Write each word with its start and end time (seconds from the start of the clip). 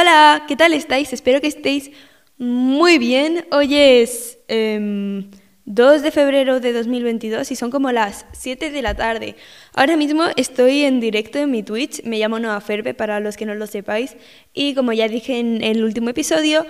Hola, 0.00 0.44
¿qué 0.48 0.56
tal 0.56 0.72
estáis? 0.72 1.12
Espero 1.12 1.42
que 1.42 1.46
estéis 1.46 1.90
muy 2.38 2.96
bien. 2.96 3.44
Hoy 3.52 3.74
es 3.74 4.38
2 4.48 4.48
em, 4.48 5.30
de 5.66 6.10
febrero 6.10 6.58
de 6.58 6.72
2022 6.72 7.50
y 7.50 7.54
son 7.54 7.70
como 7.70 7.92
las 7.92 8.24
7 8.32 8.70
de 8.70 8.80
la 8.80 8.94
tarde. 8.94 9.36
Ahora 9.74 9.98
mismo 9.98 10.24
estoy 10.36 10.84
en 10.84 11.00
directo 11.00 11.38
en 11.38 11.50
mi 11.50 11.62
Twitch, 11.62 12.02
me 12.04 12.18
llamo 12.18 12.38
Noa 12.38 12.62
Ferbe 12.62 12.94
para 12.94 13.20
los 13.20 13.36
que 13.36 13.44
no 13.44 13.54
lo 13.54 13.66
sepáis 13.66 14.16
y 14.54 14.74
como 14.74 14.94
ya 14.94 15.06
dije 15.06 15.38
en 15.38 15.62
el 15.62 15.84
último 15.84 16.08
episodio, 16.08 16.64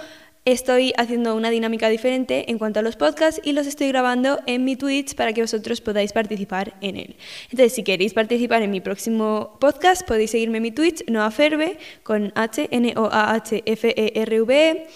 estoy 0.44 0.92
haciendo 0.96 1.34
una 1.34 1.50
dinámica 1.50 1.88
diferente 1.88 2.50
en 2.50 2.58
cuanto 2.58 2.80
a 2.80 2.82
los 2.82 2.96
podcasts 2.96 3.40
y 3.44 3.52
los 3.52 3.66
estoy 3.66 3.88
grabando 3.88 4.40
en 4.46 4.64
mi 4.64 4.76
Twitch 4.76 5.14
para 5.14 5.32
que 5.32 5.42
vosotros 5.42 5.80
podáis 5.80 6.12
participar 6.12 6.74
en 6.80 6.96
él. 6.96 7.16
Entonces, 7.50 7.74
si 7.74 7.82
queréis 7.82 8.14
participar 8.14 8.62
en 8.62 8.70
mi 8.70 8.80
próximo 8.80 9.56
podcast, 9.60 10.06
podéis 10.06 10.30
seguirme 10.30 10.58
en 10.58 10.62
mi 10.62 10.70
Twitch, 10.70 11.04
Noaferve, 11.08 11.78
con 12.02 12.32
H, 12.34 12.68
N 12.70 12.94
O 12.96 13.08
A 13.12 13.34
H 13.34 13.62
F 13.66 13.94
E 13.96 14.12
R 14.14 14.40
V 14.42 14.70
E, 14.70 14.86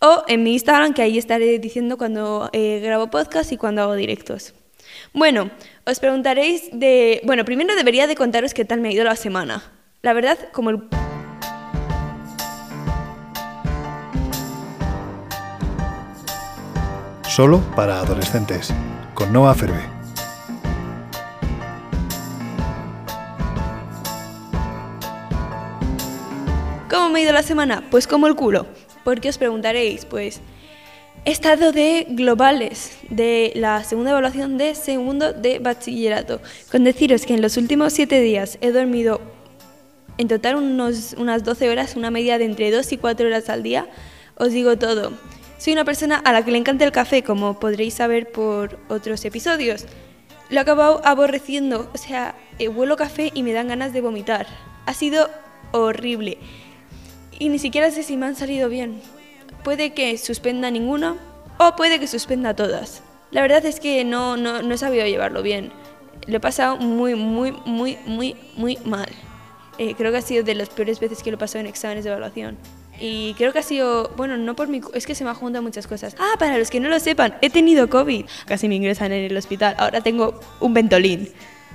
o 0.00 0.24
en 0.28 0.42
mi 0.42 0.52
Instagram, 0.54 0.94
que 0.94 1.02
ahí 1.02 1.18
estaré 1.18 1.58
diciendo 1.58 1.96
cuando 1.96 2.50
eh, 2.52 2.80
grabo 2.82 3.08
podcast 3.10 3.52
y 3.52 3.56
cuando 3.56 3.82
hago 3.82 3.94
directos. 3.94 4.54
Bueno, 5.12 5.50
os 5.84 6.00
preguntaréis 6.00 6.68
de... 6.72 7.20
Bueno, 7.24 7.44
primero 7.44 7.74
debería 7.74 8.06
de 8.06 8.14
contaros 8.14 8.54
qué 8.54 8.64
tal 8.64 8.80
me 8.80 8.88
ha 8.88 8.92
ido 8.92 9.04
la 9.04 9.16
semana. 9.16 9.72
La 10.02 10.12
verdad, 10.12 10.38
como 10.52 10.70
el 10.70 10.82
solo 17.36 17.60
para 17.76 18.00
adolescentes, 18.00 18.72
con 19.12 19.30
Noah 19.30 19.52
Ferbe. 19.52 19.82
¿Cómo 26.88 27.10
me 27.10 27.18
ha 27.18 27.22
ido 27.24 27.34
la 27.34 27.42
semana? 27.42 27.84
Pues 27.90 28.06
como 28.06 28.26
el 28.26 28.36
culo. 28.36 28.64
Porque 29.04 29.28
os 29.28 29.36
preguntaréis, 29.36 30.06
pues 30.06 30.40
he 31.26 31.30
estado 31.30 31.72
de 31.72 32.06
globales 32.08 32.96
de 33.10 33.52
la 33.54 33.84
segunda 33.84 34.12
evaluación 34.12 34.56
de 34.56 34.74
segundo 34.74 35.34
de 35.34 35.58
bachillerato. 35.58 36.40
Con 36.72 36.84
deciros 36.84 37.26
que 37.26 37.34
en 37.34 37.42
los 37.42 37.58
últimos 37.58 37.92
siete 37.92 38.18
días 38.22 38.56
he 38.62 38.72
dormido 38.72 39.20
en 40.16 40.28
total 40.28 40.56
unos, 40.56 41.14
unas 41.18 41.44
12 41.44 41.68
horas, 41.68 41.96
una 41.96 42.10
media 42.10 42.38
de 42.38 42.46
entre 42.46 42.70
2 42.70 42.92
y 42.92 42.96
4 42.96 43.26
horas 43.26 43.50
al 43.50 43.62
día, 43.62 43.86
os 44.36 44.52
digo 44.52 44.78
todo. 44.78 45.12
Soy 45.58 45.72
una 45.72 45.84
persona 45.84 46.16
a 46.16 46.32
la 46.32 46.44
que 46.44 46.50
le 46.50 46.58
encanta 46.58 46.84
el 46.84 46.92
café, 46.92 47.22
como 47.22 47.58
podréis 47.58 47.94
saber 47.94 48.30
por 48.30 48.78
otros 48.88 49.24
episodios. 49.24 49.86
Lo 50.50 50.58
he 50.58 50.60
acabado 50.60 51.00
aborreciendo, 51.04 51.90
o 51.94 51.98
sea, 51.98 52.34
eh, 52.58 52.68
huelo 52.68 52.96
café 52.96 53.30
y 53.34 53.42
me 53.42 53.52
dan 53.52 53.68
ganas 53.68 53.92
de 53.92 54.02
vomitar. 54.02 54.46
Ha 54.84 54.92
sido 54.92 55.30
horrible. 55.72 56.38
Y 57.38 57.48
ni 57.48 57.58
siquiera 57.58 57.90
sé 57.90 58.02
si 58.02 58.16
me 58.16 58.26
han 58.26 58.36
salido 58.36 58.68
bien. 58.68 59.00
Puede 59.64 59.94
que 59.94 60.16
suspenda 60.18 60.70
ninguna 60.70 61.16
o 61.58 61.74
puede 61.74 61.98
que 61.98 62.06
suspenda 62.06 62.54
todas. 62.54 63.02
La 63.30 63.40
verdad 63.40 63.64
es 63.64 63.80
que 63.80 64.04
no, 64.04 64.36
no, 64.36 64.62
no 64.62 64.74
he 64.74 64.78
sabido 64.78 65.06
llevarlo 65.06 65.42
bien. 65.42 65.72
Lo 66.26 66.36
he 66.36 66.40
pasado 66.40 66.76
muy, 66.76 67.14
muy, 67.14 67.52
muy, 67.64 67.98
muy, 68.06 68.36
muy 68.56 68.78
mal. 68.84 69.08
Eh, 69.78 69.94
creo 69.96 70.12
que 70.12 70.18
ha 70.18 70.22
sido 70.22 70.44
de 70.44 70.54
las 70.54 70.68
peores 70.68 71.00
veces 71.00 71.22
que 71.22 71.30
lo 71.30 71.36
he 71.36 71.40
pasado 71.40 71.60
en 71.60 71.66
exámenes 71.66 72.04
de 72.04 72.10
evaluación. 72.10 72.58
Y 73.00 73.34
creo 73.34 73.52
que 73.52 73.58
ha 73.58 73.62
sido, 73.62 74.10
bueno, 74.16 74.36
no 74.36 74.56
por 74.56 74.68
mi... 74.68 74.80
Es 74.94 75.06
que 75.06 75.14
se 75.14 75.24
me 75.24 75.30
han 75.30 75.36
juntado 75.36 75.62
muchas 75.62 75.86
cosas. 75.86 76.16
Ah, 76.18 76.36
para 76.38 76.58
los 76.58 76.70
que 76.70 76.80
no 76.80 76.88
lo 76.88 76.98
sepan, 76.98 77.34
he 77.42 77.50
tenido 77.50 77.88
COVID. 77.88 78.24
Casi 78.46 78.68
me 78.68 78.76
ingresan 78.76 79.12
en 79.12 79.24
el 79.24 79.36
hospital. 79.36 79.74
Ahora 79.78 80.00
tengo 80.00 80.40
un 80.60 80.74
ventolín. 80.74 81.28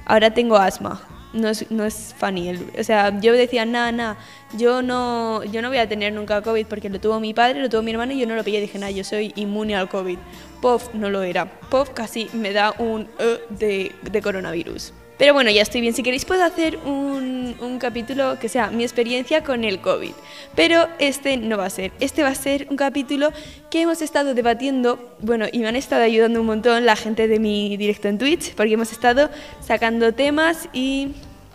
Ahora 0.06 0.34
tengo 0.34 0.58
asma. 0.58 1.02
No 1.34 1.48
es, 1.48 1.70
no 1.72 1.86
es 1.86 2.14
funny. 2.18 2.60
o 2.78 2.84
sea, 2.84 3.18
yo 3.22 3.32
decía, 3.32 3.66
nada, 3.66 3.94
nada, 3.94 4.18
yo 4.58 4.82
no, 4.82 5.46
yo 5.46 5.62
no 5.62 5.70
voy 5.70 5.78
a 5.78 5.88
tener 5.88 6.12
nunca 6.12 6.42
COVID 6.42 6.66
porque 6.66 6.90
lo 6.90 7.00
tuvo 7.00 7.22
mi 7.22 7.34
padre, 7.34 7.62
lo 7.62 7.70
tuvo 7.70 7.82
mi 7.84 7.92
hermano 7.92 8.12
y 8.12 8.20
yo 8.20 8.28
no 8.28 8.36
lo 8.36 8.44
pillé. 8.44 8.60
Dije, 8.60 8.78
nada, 8.78 8.92
yo 8.92 9.04
soy 9.04 9.32
inmune 9.36 9.76
al 9.76 9.88
COVID. 9.88 10.18
POF 10.62 10.94
no 10.94 11.10
lo 11.10 11.22
era. 11.24 11.46
POF 11.70 11.92
casi 11.92 12.30
me 12.34 12.52
da 12.52 12.74
un 12.78 13.08
e 13.18 13.40
de, 13.50 13.96
de 14.02 14.22
coronavirus. 14.22 14.94
Pero 15.18 15.34
bueno, 15.34 15.52
ya 15.52 15.62
estoy 15.62 15.82
bien. 15.82 15.94
Si 15.94 16.04
queréis 16.04 16.26
puedo 16.26 16.44
hacer 16.44 16.78
un, 16.78 17.78
capítulo 17.80 18.38
que 18.40 18.50
sea 18.50 18.70
mi 18.70 18.84
experiencia 18.84 19.44
con 19.44 19.64
el 19.64 19.80
COVID. 19.80 20.14
Pero 20.56 20.88
este 21.00 21.38
no 21.38 21.58
va 21.58 21.66
a 21.66 21.70
ser. 21.70 21.92
Este 22.00 22.24
va 22.24 22.30
a 22.30 22.36
ser 22.36 22.68
un 22.70 22.78
capítulo 22.78 23.32
que 23.70 23.82
hemos 23.82 24.02
estado 24.02 24.34
debatiendo, 24.34 25.16
bueno, 25.20 25.46
y 25.52 25.60
me 25.60 25.68
han 25.68 25.76
estado 25.76 26.04
ayudando 26.04 26.42
un 26.42 26.48
montón 26.48 26.86
la 26.86 26.96
gente 26.96 27.28
de 27.28 27.40
mi 27.40 27.78
directo 27.78 28.08
en 28.08 28.18
Twitch, 28.18 28.54
porque 28.56 28.74
hemos 28.74 28.92
estado 28.92 29.30
sacando 29.66 30.14
temas 30.14 30.70
y, 30.74 31.14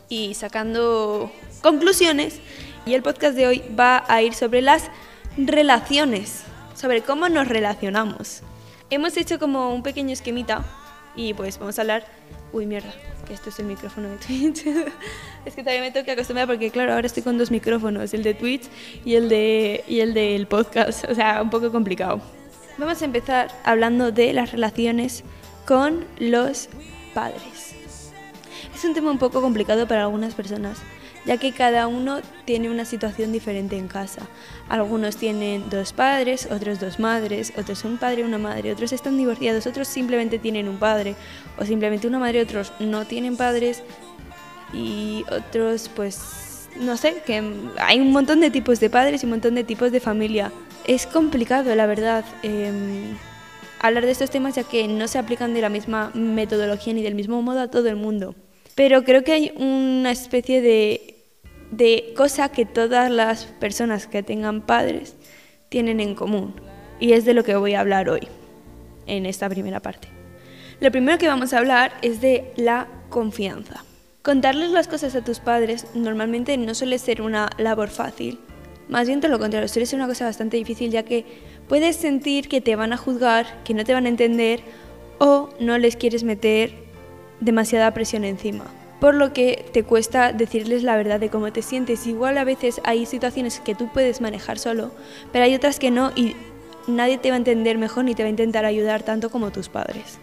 y 0.09 0.35
sacando 0.35 1.31
conclusiones. 1.63 2.41
Y 2.87 2.95
el 2.95 3.03
podcast 3.03 3.37
de 3.37 3.47
hoy 3.47 3.63
va 3.79 4.05
a 4.09 4.23
ir 4.23 4.35
sobre 4.35 4.63
las 4.63 4.85
relaciones, 5.37 6.45
sobre 6.75 7.03
cómo 7.03 7.29
nos 7.29 7.49
relacionamos. 7.49 8.43
Hemos 8.91 9.17
hecho 9.17 9.41
como 9.41 9.75
un 9.75 9.83
pequeño 9.83 10.13
esquemita 10.13 10.65
y 11.17 11.35
pues 11.35 11.59
vamos 11.59 11.79
a 11.79 11.83
hablar... 11.83 12.07
Uy, 12.53 12.65
mierda 12.65 12.95
que 13.27 13.35
esto 13.35 13.51
es 13.51 13.59
el 13.59 13.67
micrófono 13.67 14.09
de 14.09 14.17
Twitch. 14.17 14.65
es 15.45 15.55
que 15.55 15.63
también 15.63 15.83
me 15.83 15.91
tengo 15.91 16.07
que 16.07 16.13
acostumbrar 16.13 16.47
porque, 16.47 16.71
claro, 16.71 16.95
ahora 16.95 17.07
estoy 17.07 17.23
con 17.23 17.37
dos 17.37 17.51
micrófonos, 17.51 18.15
el 18.15 18.23
de 18.23 18.35
Twitch 18.35 18.63
y 19.05 19.17
el, 19.17 19.29
de, 19.29 19.85
y 19.87 20.01
el 20.01 20.15
del 20.15 20.47
podcast. 20.47 21.05
O 21.11 21.15
sea, 21.15 21.43
un 21.43 21.51
poco 21.51 21.71
complicado. 21.71 22.21
Vamos 22.79 23.03
a 23.03 23.05
empezar 23.05 23.49
hablando 23.65 24.13
de 24.13 24.33
las 24.33 24.53
relaciones 24.53 25.25
con 25.67 26.05
los 26.19 26.69
padres. 27.13 27.75
Es 28.75 28.85
un 28.85 28.95
tema 28.95 29.11
un 29.11 29.19
poco 29.19 29.41
complicado 29.41 29.87
para 29.87 30.03
algunas 30.03 30.35
personas 30.35 30.79
ya 31.27 31.37
que 31.39 31.53
cada 31.53 31.89
uno 31.89 32.21
tiene 32.45 32.71
una 32.71 32.85
situación 32.85 33.33
diferente 33.33 33.77
en 33.77 33.89
casa. 33.89 34.23
Algunos 34.69 35.17
tienen 35.17 35.71
dos 35.71 35.93
padres, 35.93 36.49
otros 36.51 36.81
dos 36.81 36.99
madres, 36.99 37.53
otros 37.57 37.85
un 37.85 37.99
padre 37.99 38.23
y 38.23 38.25
una 38.25 38.39
madre, 38.39 38.73
otros 38.73 38.93
están 38.93 39.17
divorciados, 39.17 39.67
otros 39.67 39.87
simplemente 39.87 40.39
tienen 40.39 40.69
un 40.69 40.79
padre, 40.79 41.15
o 41.57 41.65
simplemente 41.65 42.09
una 42.09 42.19
madre, 42.19 42.43
otros 42.43 42.73
no 42.81 43.05
tienen 43.05 43.37
padres, 43.37 43.83
y 44.73 45.25
otros 45.31 45.89
pues 45.95 46.69
no 46.81 46.97
sé, 46.97 47.23
que 47.25 47.43
hay 47.79 48.01
un 48.01 48.13
montón 48.13 48.41
de 48.41 48.51
tipos 48.51 48.81
de 48.81 48.91
padres 48.91 49.23
y 49.23 49.27
un 49.27 49.31
montón 49.31 49.55
de 49.55 49.65
tipos 49.65 49.93
de 49.93 50.01
familia. 50.01 50.53
Es 50.87 51.07
complicado, 51.07 51.75
la 51.75 51.87
verdad. 51.87 52.25
Em, 52.43 53.17
hablar 53.81 54.05
de 54.05 54.13
estos 54.13 54.31
temas 54.31 54.55
ya 54.55 54.65
que 54.65 54.87
no 54.89 55.09
se 55.09 55.19
aplican 55.19 55.55
de 55.55 55.61
la 55.61 55.69
misma 55.69 56.11
metodología 56.15 56.93
ni 56.93 57.03
del 57.03 57.15
mismo 57.15 57.41
modo 57.43 57.61
a 57.61 57.69
todo 57.69 57.89
el 57.89 57.97
mundo. 57.97 58.35
Pero 58.75 59.05
creo 59.05 59.25
que 59.25 59.33
hay 59.33 59.53
una 59.57 60.11
especie 60.11 60.61
de 60.61 61.16
de 61.71 62.13
cosa 62.17 62.49
que 62.51 62.65
todas 62.65 63.11
las 63.11 63.45
personas 63.45 64.07
que 64.07 64.23
tengan 64.23 64.63
padres 64.63 65.17
tienen 65.69 66.01
en 66.01 66.15
común. 66.15 66.55
Y 67.01 67.13
es 67.13 67.25
de 67.25 67.35
lo 67.35 67.45
que 67.45 67.57
voy 67.57 67.75
a 67.75 67.81
hablar 67.81 68.09
hoy, 68.09 68.29
en 69.07 69.27
esta 69.27 69.49
primera 69.49 69.81
parte. 69.81 70.09
Lo 70.81 70.91
primero 70.91 71.19
que 71.19 71.29
vamos 71.29 71.53
a 71.53 71.59
hablar 71.59 71.93
es 72.03 72.21
de 72.21 72.53
la 72.57 72.89
confianza. 73.09 73.85
Contarles 74.23 74.71
las 74.71 74.89
cosas 74.89 75.15
a 75.15 75.23
tus 75.23 75.41
padres 75.41 75.87
normalmente 75.95 76.57
no 76.57 76.75
suele 76.75 76.99
ser 76.99 77.23
una 77.23 77.49
labor 77.59 77.89
fácil. 77.89 78.41
Más 78.89 79.07
bien 79.07 79.21
todo 79.21 79.31
lo 79.31 79.39
contrario, 79.39 79.69
suele 79.69 79.87
ser 79.87 79.99
una 79.99 80.09
cosa 80.09 80.27
bastante 80.27 80.57
difícil 80.57 80.91
ya 80.91 81.03
que 81.03 81.25
puedes 81.69 81.97
sentir 81.97 82.49
que 82.49 82.61
te 82.61 82.77
van 82.77 82.93
a 82.93 82.97
juzgar, 82.97 83.63
que 83.65 83.75
no 83.75 83.85
te 83.85 83.93
van 83.93 84.07
a 84.07 84.09
entender 84.09 84.61
o 85.19 85.51
no 85.61 85.79
les 85.79 85.97
quieres 85.97 86.25
meter 86.25 86.73
demasiada 87.41 87.93
presión 87.95 88.25
encima 88.25 88.65
por 89.01 89.15
lo 89.15 89.33
que 89.33 89.69
te 89.73 89.83
cuesta 89.83 90.33
decirles 90.33 90.83
la 90.83 90.97
verdad 90.97 91.21
de 91.21 91.29
cómo 91.29 91.53
te 91.53 91.63
sientes. 91.63 92.07
Igual 92.07 92.39
a 92.39 92.45
veces 92.45 92.81
hay 92.85 93.07
situaciones 93.07 93.61
que 93.61 93.75
tú 93.75 93.89
puedes 93.93 94.21
manejar 94.21 94.59
solo, 94.59 94.91
pero 95.33 95.45
hay 95.45 95.55
otras 95.55 95.79
que 95.79 95.91
no 95.91 96.13
y 96.17 96.35
nadie 96.87 97.19
te 97.19 97.31
va 97.31 97.35
a 97.35 97.39
entender 97.39 97.79
mejor 97.79 98.05
ni 98.05 98.15
te 98.15 98.23
va 98.23 98.29
a 98.29 98.31
intentar 98.31 98.65
ayudar 98.65 99.03
tanto 99.03 99.31
como 99.31 99.51
tus 99.51 99.69
padres. 99.69 100.19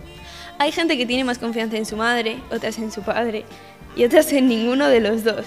Hay 0.60 0.72
gente 0.72 0.98
que 0.98 1.06
tiene 1.06 1.24
más 1.24 1.40
confianza 1.40 1.78
en 1.78 1.86
su 1.86 1.98
madre, 1.98 2.38
otras 2.52 2.78
en 2.78 2.92
su 2.92 3.02
padre 3.02 3.46
y 3.96 4.06
otras 4.06 4.32
en 4.34 4.48
ninguno 4.48 4.88
de 4.88 5.00
los 5.00 5.24
dos. 5.24 5.46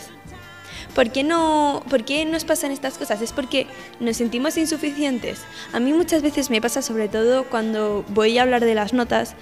¿Por 0.95 1.11
qué, 1.11 1.25
no, 1.25 1.83
¿Por 1.91 2.05
qué 2.05 2.25
nos 2.25 2.45
pasan 2.45 2.71
estas 2.71 2.97
cosas? 2.97 3.21
Es 3.21 3.33
porque 3.33 3.67
nos 4.01 4.17
sentimos 4.17 4.57
insuficientes. 4.57 5.43
A 5.75 5.81
mí 5.81 5.93
muchas 5.93 6.23
veces 6.23 6.49
me 6.49 6.61
pasa, 6.61 6.81
sobre 6.81 7.09
todo 7.09 7.45
cuando 7.45 8.03
voy 8.09 8.39
a 8.39 8.43
hablar 8.43 8.65
de 8.65 8.75
las 8.75 8.95
notas, 8.95 9.35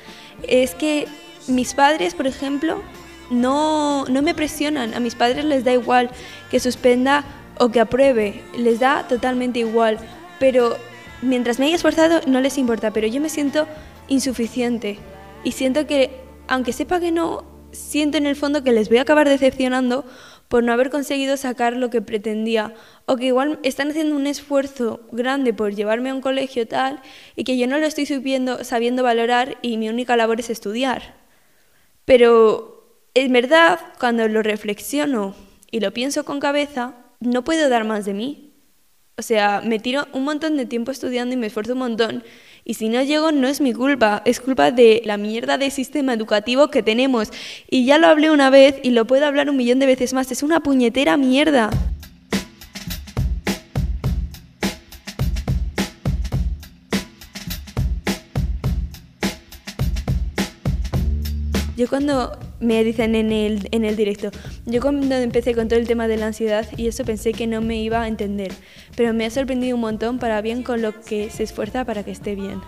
es 0.48 0.74
que 0.74 1.06
mis 1.46 1.74
padres, 1.74 2.14
por 2.14 2.26
ejemplo, 2.26 2.82
no, 3.30 4.04
no 4.06 4.22
me 4.22 4.34
presionan. 4.34 4.94
A 4.94 5.00
mis 5.00 5.14
padres 5.14 5.44
les 5.44 5.64
da 5.64 5.72
igual 5.72 6.10
que 6.50 6.60
suspenda 6.60 7.24
o 7.58 7.70
que 7.70 7.80
apruebe, 7.80 8.42
les 8.56 8.80
da 8.80 9.06
totalmente 9.08 9.60
igual. 9.60 9.98
Pero 10.38 10.76
mientras 11.22 11.58
me 11.58 11.66
haya 11.66 11.76
esforzado 11.76 12.20
no 12.26 12.40
les 12.40 12.58
importa, 12.58 12.90
pero 12.90 13.06
yo 13.06 13.20
me 13.20 13.28
siento 13.28 13.66
insuficiente 14.08 14.98
y 15.42 15.52
siento 15.52 15.86
que, 15.86 16.20
aunque 16.48 16.72
sepa 16.72 17.00
que 17.00 17.12
no, 17.12 17.44
siento 17.72 18.18
en 18.18 18.26
el 18.26 18.36
fondo 18.36 18.62
que 18.62 18.72
les 18.72 18.88
voy 18.88 18.98
a 18.98 19.02
acabar 19.02 19.28
decepcionando 19.28 20.04
por 20.48 20.62
no 20.62 20.72
haber 20.72 20.90
conseguido 20.90 21.36
sacar 21.36 21.76
lo 21.76 21.90
que 21.90 22.02
pretendía 22.02 22.74
o 23.06 23.16
que 23.16 23.26
igual 23.26 23.58
están 23.62 23.90
haciendo 23.90 24.14
un 24.14 24.26
esfuerzo 24.26 25.00
grande 25.10 25.52
por 25.52 25.74
llevarme 25.74 26.10
a 26.10 26.14
un 26.14 26.20
colegio 26.20 26.68
tal 26.68 27.00
y 27.34 27.44
que 27.44 27.56
yo 27.56 27.66
no 27.66 27.78
lo 27.78 27.86
estoy 27.86 28.06
subiendo, 28.06 28.62
sabiendo 28.62 29.02
valorar 29.02 29.56
y 29.62 29.78
mi 29.78 29.88
única 29.88 30.16
labor 30.16 30.40
es 30.40 30.50
estudiar. 30.50 31.14
Pero 32.04 32.73
en 33.14 33.32
verdad, 33.32 33.78
cuando 34.00 34.26
lo 34.26 34.42
reflexiono 34.42 35.36
y 35.70 35.78
lo 35.80 35.92
pienso 35.92 36.24
con 36.24 36.40
cabeza, 36.40 36.94
no 37.20 37.44
puedo 37.44 37.68
dar 37.68 37.84
más 37.84 38.04
de 38.04 38.12
mí. 38.12 38.50
O 39.16 39.22
sea, 39.22 39.62
me 39.64 39.78
tiro 39.78 40.08
un 40.12 40.24
montón 40.24 40.56
de 40.56 40.66
tiempo 40.66 40.90
estudiando 40.90 41.34
y 41.34 41.38
me 41.38 41.46
esfuerzo 41.46 41.74
un 41.74 41.78
montón. 41.78 42.24
Y 42.64 42.74
si 42.74 42.88
no 42.88 43.00
llego, 43.02 43.30
no 43.30 43.46
es 43.46 43.60
mi 43.60 43.72
culpa, 43.72 44.22
es 44.24 44.40
culpa 44.40 44.72
de 44.72 45.00
la 45.04 45.16
mierda 45.16 45.58
de 45.58 45.70
sistema 45.70 46.12
educativo 46.12 46.68
que 46.68 46.82
tenemos. 46.82 47.30
Y 47.70 47.84
ya 47.84 47.98
lo 47.98 48.08
hablé 48.08 48.32
una 48.32 48.50
vez 48.50 48.76
y 48.82 48.90
lo 48.90 49.06
puedo 49.06 49.26
hablar 49.26 49.48
un 49.48 49.56
millón 49.56 49.78
de 49.78 49.86
veces 49.86 50.12
más. 50.12 50.32
Es 50.32 50.42
una 50.42 50.60
puñetera 50.60 51.16
mierda. 51.16 51.70
Yo 61.76 61.88
cuando 61.88 62.38
me 62.60 62.82
dicen 62.84 63.14
en 63.14 63.32
el, 63.32 63.68
en 63.70 63.84
el 63.84 63.96
directo, 63.96 64.30
yo 64.66 64.80
cuando 64.80 65.14
empecé 65.16 65.54
con 65.54 65.68
todo 65.68 65.78
el 65.78 65.86
tema 65.86 66.08
de 66.08 66.16
la 66.16 66.26
ansiedad 66.26 66.66
y 66.76 66.86
eso 66.86 67.04
pensé 67.04 67.32
que 67.32 67.46
no 67.46 67.60
me 67.60 67.76
iba 67.76 68.02
a 68.02 68.08
entender, 68.08 68.52
pero 68.96 69.12
me 69.12 69.26
ha 69.26 69.30
sorprendido 69.30 69.74
un 69.74 69.80
montón 69.80 70.18
para 70.18 70.40
bien 70.40 70.62
con 70.62 70.82
lo 70.82 71.00
que 71.00 71.30
se 71.30 71.42
esfuerza 71.42 71.84
para 71.84 72.02
que 72.02 72.10
esté 72.10 72.34
bien. 72.34 72.60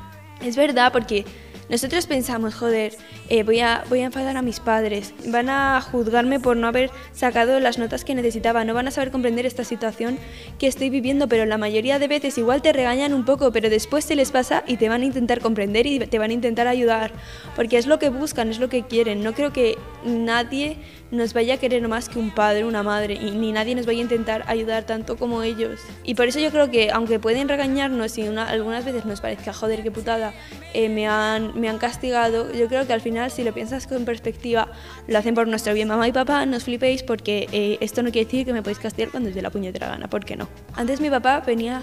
Es 0.44 0.56
verdad 0.56 0.92
porque 0.92 1.24
nosotros 1.68 2.06
pensamos, 2.06 2.54
joder, 2.54 2.94
eh, 3.28 3.42
voy, 3.42 3.60
a, 3.60 3.84
voy 3.88 4.00
a 4.00 4.06
enfadar 4.06 4.36
a 4.36 4.42
mis 4.42 4.60
padres, 4.60 5.14
van 5.26 5.48
a 5.48 5.80
juzgarme 5.80 6.38
por 6.38 6.56
no 6.56 6.68
haber 6.68 6.90
sacado 7.12 7.58
las 7.58 7.78
notas 7.78 8.04
que 8.04 8.14
necesitaba, 8.14 8.64
no 8.64 8.74
van 8.74 8.88
a 8.88 8.90
saber 8.90 9.10
comprender 9.10 9.46
esta 9.46 9.64
situación 9.64 10.18
que 10.58 10.68
estoy 10.68 10.90
viviendo, 10.90 11.28
pero 11.28 11.44
la 11.44 11.58
mayoría 11.58 11.98
de 11.98 12.08
veces 12.08 12.38
igual 12.38 12.62
te 12.62 12.72
regañan 12.72 13.14
un 13.14 13.24
poco, 13.24 13.50
pero 13.50 13.68
después 13.68 14.04
se 14.04 14.14
les 14.14 14.30
pasa 14.30 14.62
y 14.66 14.76
te 14.76 14.88
van 14.88 15.02
a 15.02 15.06
intentar 15.06 15.40
comprender 15.40 15.86
y 15.86 15.98
te 15.98 16.18
van 16.18 16.30
a 16.30 16.34
intentar 16.34 16.68
ayudar, 16.68 17.12
porque 17.56 17.78
es 17.78 17.86
lo 17.86 17.98
que 17.98 18.10
buscan, 18.10 18.48
es 18.48 18.58
lo 18.58 18.68
que 18.68 18.84
quieren. 18.84 19.24
No 19.24 19.34
creo 19.34 19.52
que 19.52 19.76
nadie 20.04 20.76
nos 21.10 21.32
vaya 21.34 21.54
a 21.54 21.56
querer 21.58 21.86
más 21.88 22.08
que 22.08 22.18
un 22.18 22.34
padre, 22.34 22.64
una 22.64 22.82
madre, 22.82 23.14
y 23.14 23.30
ni 23.32 23.52
nadie 23.52 23.74
nos 23.74 23.86
vaya 23.86 24.00
a 24.00 24.02
intentar 24.02 24.44
ayudar 24.46 24.84
tanto 24.84 25.16
como 25.16 25.42
ellos. 25.42 25.80
Y 26.04 26.14
por 26.14 26.26
eso 26.28 26.40
yo 26.40 26.50
creo 26.50 26.70
que, 26.70 26.90
aunque 26.90 27.18
pueden 27.18 27.48
regañarnos 27.48 28.18
y 28.18 28.26
algunas 28.26 28.84
veces 28.84 29.04
nos 29.04 29.20
parezca, 29.20 29.52
joder, 29.52 29.82
qué 29.82 29.90
putada, 29.90 30.32
eh, 30.74 30.88
me, 30.88 31.06
han, 31.06 31.58
me 31.58 31.68
han 31.68 31.78
castigado, 31.78 32.52
yo 32.52 32.68
creo 32.68 32.86
que 32.86 32.92
al 32.92 33.00
final, 33.00 33.30
si 33.30 33.44
lo 33.44 33.52
piensas 33.52 33.86
con 33.86 34.04
perspectiva, 34.04 34.68
lo 35.06 35.18
hacen 35.18 35.34
por 35.34 35.46
nuestro 35.48 35.74
bien. 35.74 35.88
Mamá 35.88 36.08
y 36.08 36.12
papá, 36.12 36.44
no 36.46 36.56
os 36.56 36.64
flipéis 36.64 37.02
porque 37.02 37.48
eh, 37.52 37.78
esto 37.80 38.02
no 38.02 38.10
quiere 38.10 38.26
decir 38.26 38.44
que 38.46 38.52
me 38.52 38.62
podéis 38.62 38.78
castigar 38.78 39.10
cuando 39.10 39.28
os 39.28 39.34
dé 39.34 39.42
la 39.42 39.50
puñetera 39.50 39.88
gana, 39.88 40.08
¿por 40.08 40.24
qué 40.24 40.36
no? 40.36 40.48
Antes 40.74 41.00
mi 41.00 41.10
papá 41.10 41.40
venía 41.40 41.82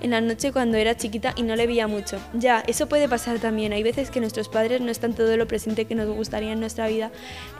en 0.00 0.10
la 0.10 0.20
noche 0.20 0.52
cuando 0.52 0.76
era 0.76 0.96
chiquita 0.96 1.32
y 1.36 1.42
no 1.42 1.56
le 1.56 1.66
veía 1.66 1.86
mucho. 1.86 2.18
Ya, 2.32 2.62
eso 2.66 2.88
puede 2.88 3.08
pasar 3.08 3.38
también. 3.38 3.72
Hay 3.72 3.82
veces 3.82 4.10
que 4.10 4.20
nuestros 4.20 4.48
padres 4.48 4.80
no 4.80 4.90
están 4.90 5.14
todo 5.14 5.36
lo 5.36 5.46
presente 5.46 5.84
que 5.84 5.94
nos 5.94 6.08
gustaría 6.08 6.52
en 6.52 6.60
nuestra 6.60 6.88
vida. 6.88 7.10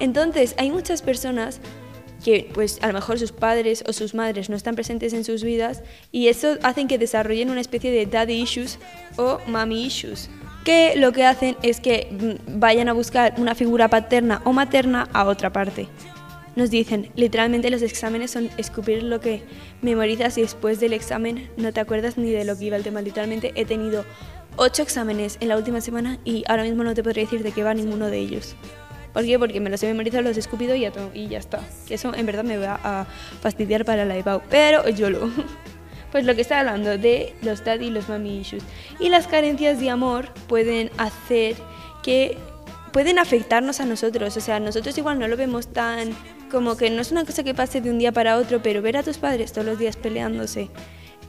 Entonces, 0.00 0.54
hay 0.58 0.70
muchas 0.70 1.02
personas 1.02 1.60
que 2.24 2.50
pues 2.54 2.78
a 2.82 2.86
lo 2.88 2.94
mejor 2.94 3.18
sus 3.18 3.32
padres 3.32 3.84
o 3.86 3.92
sus 3.92 4.14
madres 4.14 4.48
no 4.48 4.56
están 4.56 4.74
presentes 4.74 5.12
en 5.12 5.24
sus 5.24 5.44
vidas 5.44 5.82
y 6.10 6.28
eso 6.28 6.56
hacen 6.62 6.88
que 6.88 6.96
desarrollen 6.96 7.50
una 7.50 7.60
especie 7.60 7.90
de 7.90 8.06
daddy 8.06 8.40
issues 8.40 8.78
o 9.16 9.40
mommy 9.46 9.84
issues 9.84 10.30
que 10.64 10.94
lo 10.96 11.12
que 11.12 11.24
hacen 11.24 11.56
es 11.62 11.80
que 11.80 12.08
mm, 12.10 12.58
vayan 12.58 12.88
a 12.88 12.94
buscar 12.94 13.34
una 13.36 13.54
figura 13.54 13.88
paterna 13.88 14.40
o 14.44 14.54
materna 14.54 15.08
a 15.12 15.26
otra 15.26 15.52
parte 15.52 15.86
nos 16.56 16.70
dicen, 16.70 17.10
literalmente 17.16 17.70
los 17.70 17.82
exámenes 17.82 18.30
son 18.30 18.48
escupir 18.56 19.02
lo 19.02 19.20
que 19.20 19.42
memorizas 19.82 20.38
y 20.38 20.42
después 20.42 20.80
del 20.80 20.92
examen 20.92 21.50
no 21.56 21.72
te 21.72 21.80
acuerdas 21.80 22.16
ni 22.16 22.30
de 22.30 22.44
lo 22.44 22.56
que 22.56 22.66
iba 22.66 22.76
el 22.76 22.82
tema. 22.82 23.02
Literalmente 23.02 23.52
he 23.56 23.64
tenido 23.64 24.04
ocho 24.56 24.82
exámenes 24.82 25.36
en 25.40 25.48
la 25.48 25.56
última 25.56 25.80
semana 25.80 26.18
y 26.24 26.44
ahora 26.46 26.62
mismo 26.62 26.84
no 26.84 26.94
te 26.94 27.02
podría 27.02 27.24
decir 27.24 27.42
de 27.42 27.52
qué 27.52 27.64
va 27.64 27.74
ninguno 27.74 28.06
de 28.06 28.18
ellos. 28.18 28.54
¿Por 29.12 29.24
qué? 29.24 29.38
Porque 29.38 29.60
me 29.60 29.70
los 29.70 29.82
he 29.82 29.86
memorizado, 29.86 30.22
los 30.22 30.36
he 30.36 30.40
escupido 30.40 30.74
y 30.74 30.80
ya, 30.80 30.92
y 31.12 31.28
ya 31.28 31.38
está. 31.38 31.60
Que 31.86 31.94
eso 31.94 32.12
en 32.14 32.26
verdad 32.26 32.44
me 32.44 32.56
va 32.56 32.80
a 32.82 33.06
fastidiar 33.40 33.84
para 33.84 34.04
la 34.04 34.16
EBAU. 34.16 34.42
Pero 34.50 34.88
yo 34.88 35.10
lo... 35.10 35.30
Pues 36.12 36.24
lo 36.24 36.36
que 36.36 36.42
está 36.42 36.60
hablando 36.60 36.96
de 36.96 37.34
los 37.42 37.64
daddy 37.64 37.86
y 37.86 37.90
los 37.90 38.08
mommy 38.08 38.38
issues. 38.38 38.62
Y 39.00 39.08
las 39.08 39.26
carencias 39.26 39.80
de 39.80 39.90
amor 39.90 40.28
pueden 40.46 40.92
hacer 40.96 41.56
que 42.04 42.38
pueden 42.92 43.18
afectarnos 43.18 43.80
a 43.80 43.84
nosotros. 43.84 44.36
O 44.36 44.40
sea, 44.40 44.60
nosotros 44.60 44.96
igual 44.96 45.18
no 45.18 45.26
lo 45.26 45.36
vemos 45.36 45.72
tan 45.72 46.14
como 46.54 46.76
que 46.76 46.88
no 46.88 47.02
es 47.02 47.10
una 47.10 47.24
cosa 47.24 47.42
que 47.42 47.52
pase 47.52 47.80
de 47.80 47.90
un 47.90 47.98
día 47.98 48.12
para 48.12 48.36
otro, 48.36 48.62
pero 48.62 48.80
ver 48.80 48.96
a 48.96 49.02
tus 49.02 49.18
padres 49.18 49.52
todos 49.52 49.66
los 49.66 49.76
días 49.76 49.96
peleándose, 49.96 50.70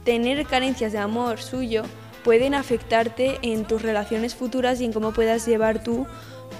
tener 0.04 0.46
carencias 0.46 0.92
de 0.92 0.98
amor 0.98 1.40
suyo, 1.40 1.82
pueden 2.22 2.54
afectarte 2.54 3.40
en 3.42 3.64
tus 3.64 3.82
relaciones 3.82 4.36
futuras 4.36 4.80
y 4.80 4.84
en 4.84 4.92
cómo 4.92 5.12
puedas 5.12 5.44
llevar 5.44 5.82
tú 5.82 6.06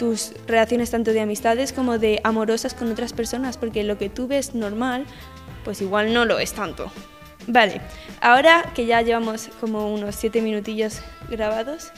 tus 0.00 0.32
relaciones 0.48 0.90
tanto 0.90 1.12
de 1.12 1.20
amistades 1.20 1.72
como 1.72 1.98
de 1.98 2.20
amorosas 2.24 2.74
con 2.74 2.90
otras 2.90 3.12
personas, 3.12 3.56
porque 3.56 3.84
lo 3.84 3.98
que 3.98 4.10
tú 4.10 4.26
ves 4.26 4.52
normal, 4.56 5.06
pues 5.64 5.80
igual 5.80 6.12
no 6.12 6.24
lo 6.24 6.40
es 6.40 6.52
tanto. 6.52 6.90
Vale, 7.46 7.80
ahora 8.20 8.72
que 8.74 8.84
ya 8.84 9.00
llevamos 9.00 9.48
como 9.60 9.94
unos 9.94 10.16
siete 10.16 10.42
minutillos 10.42 10.98
grabados, 11.30 11.92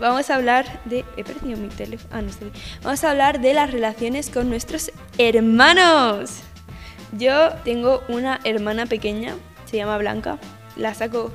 vamos 0.00 0.30
a 0.30 0.34
hablar 0.34 0.80
de... 0.86 1.04
He 1.16 1.24
perdido 1.24 1.56
mi 1.58 1.68
teléfono. 1.68 2.10
Ah, 2.12 2.22
no 2.22 2.30
estoy. 2.30 2.50
Vamos 2.82 3.04
a 3.04 3.10
hablar 3.10 3.40
de 3.40 3.54
las 3.54 3.70
relaciones 3.70 4.30
con 4.30 4.48
nuestros 4.48 4.90
hermanos. 5.18 6.40
Yo 7.12 7.50
tengo 7.64 8.02
una 8.08 8.40
hermana 8.44 8.86
pequeña, 8.86 9.34
se 9.66 9.76
llama 9.76 9.98
Blanca. 9.98 10.38
La 10.76 10.94
saco 10.94 11.32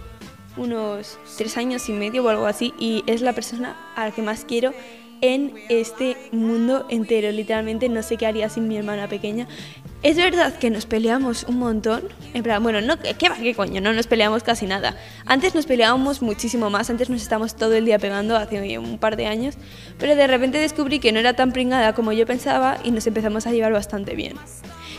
unos 0.58 1.20
tres 1.38 1.58
años 1.58 1.90
y 1.90 1.94
medio 1.94 2.24
o 2.24 2.30
algo 2.30 2.46
así 2.46 2.74
y 2.80 3.04
es 3.08 3.22
la 3.22 3.34
persona 3.34 3.76
a 3.96 4.06
la 4.06 4.12
que 4.12 4.22
más 4.22 4.46
quiero 4.46 4.74
en 5.22 5.54
este 5.70 6.18
mundo 6.32 6.86
entero. 6.90 7.32
Literalmente 7.32 7.90
no 7.90 8.04
sé 8.04 8.18
qué 8.18 8.26
haría 8.26 8.50
sin 8.50 8.68
mi 8.68 8.78
hermana 8.78 9.08
pequeña. 9.08 9.48
Es 10.06 10.18
verdad 10.18 10.54
que 10.54 10.70
nos 10.70 10.86
peleamos 10.86 11.46
un 11.46 11.58
montón. 11.58 12.04
En 12.36 12.44
plan, 12.44 12.62
bueno, 12.62 12.80
no, 12.80 12.96
¿qué 13.00 13.28
va? 13.28 13.38
¿Qué 13.38 13.56
coño? 13.56 13.82
No 13.82 13.92
nos 13.92 14.06
peleamos 14.06 14.44
casi 14.44 14.68
nada. 14.68 14.96
Antes 15.26 15.56
nos 15.56 15.66
peleábamos 15.66 16.22
muchísimo 16.22 16.70
más. 16.70 16.92
Antes 16.92 17.10
nos 17.10 17.24
estábamos 17.24 17.56
todo 17.56 17.74
el 17.74 17.86
día 17.86 17.98
pegando 17.98 18.38
hace 18.38 18.78
un 18.78 19.00
par 19.00 19.18
de 19.18 19.26
años. 19.26 19.56
Pero 19.98 20.16
de 20.16 20.28
repente 20.28 20.60
descubrí 20.60 21.00
que 21.00 21.12
no 21.12 21.18
era 21.18 21.34
tan 21.34 21.52
pringada 21.52 21.94
como 21.94 22.12
yo 22.12 22.28
pensaba 22.28 22.78
y 22.84 22.92
nos 22.92 23.08
empezamos 23.08 23.48
a 23.48 23.52
llevar 23.52 23.74
bastante 23.74 24.14
bien. 24.14 24.36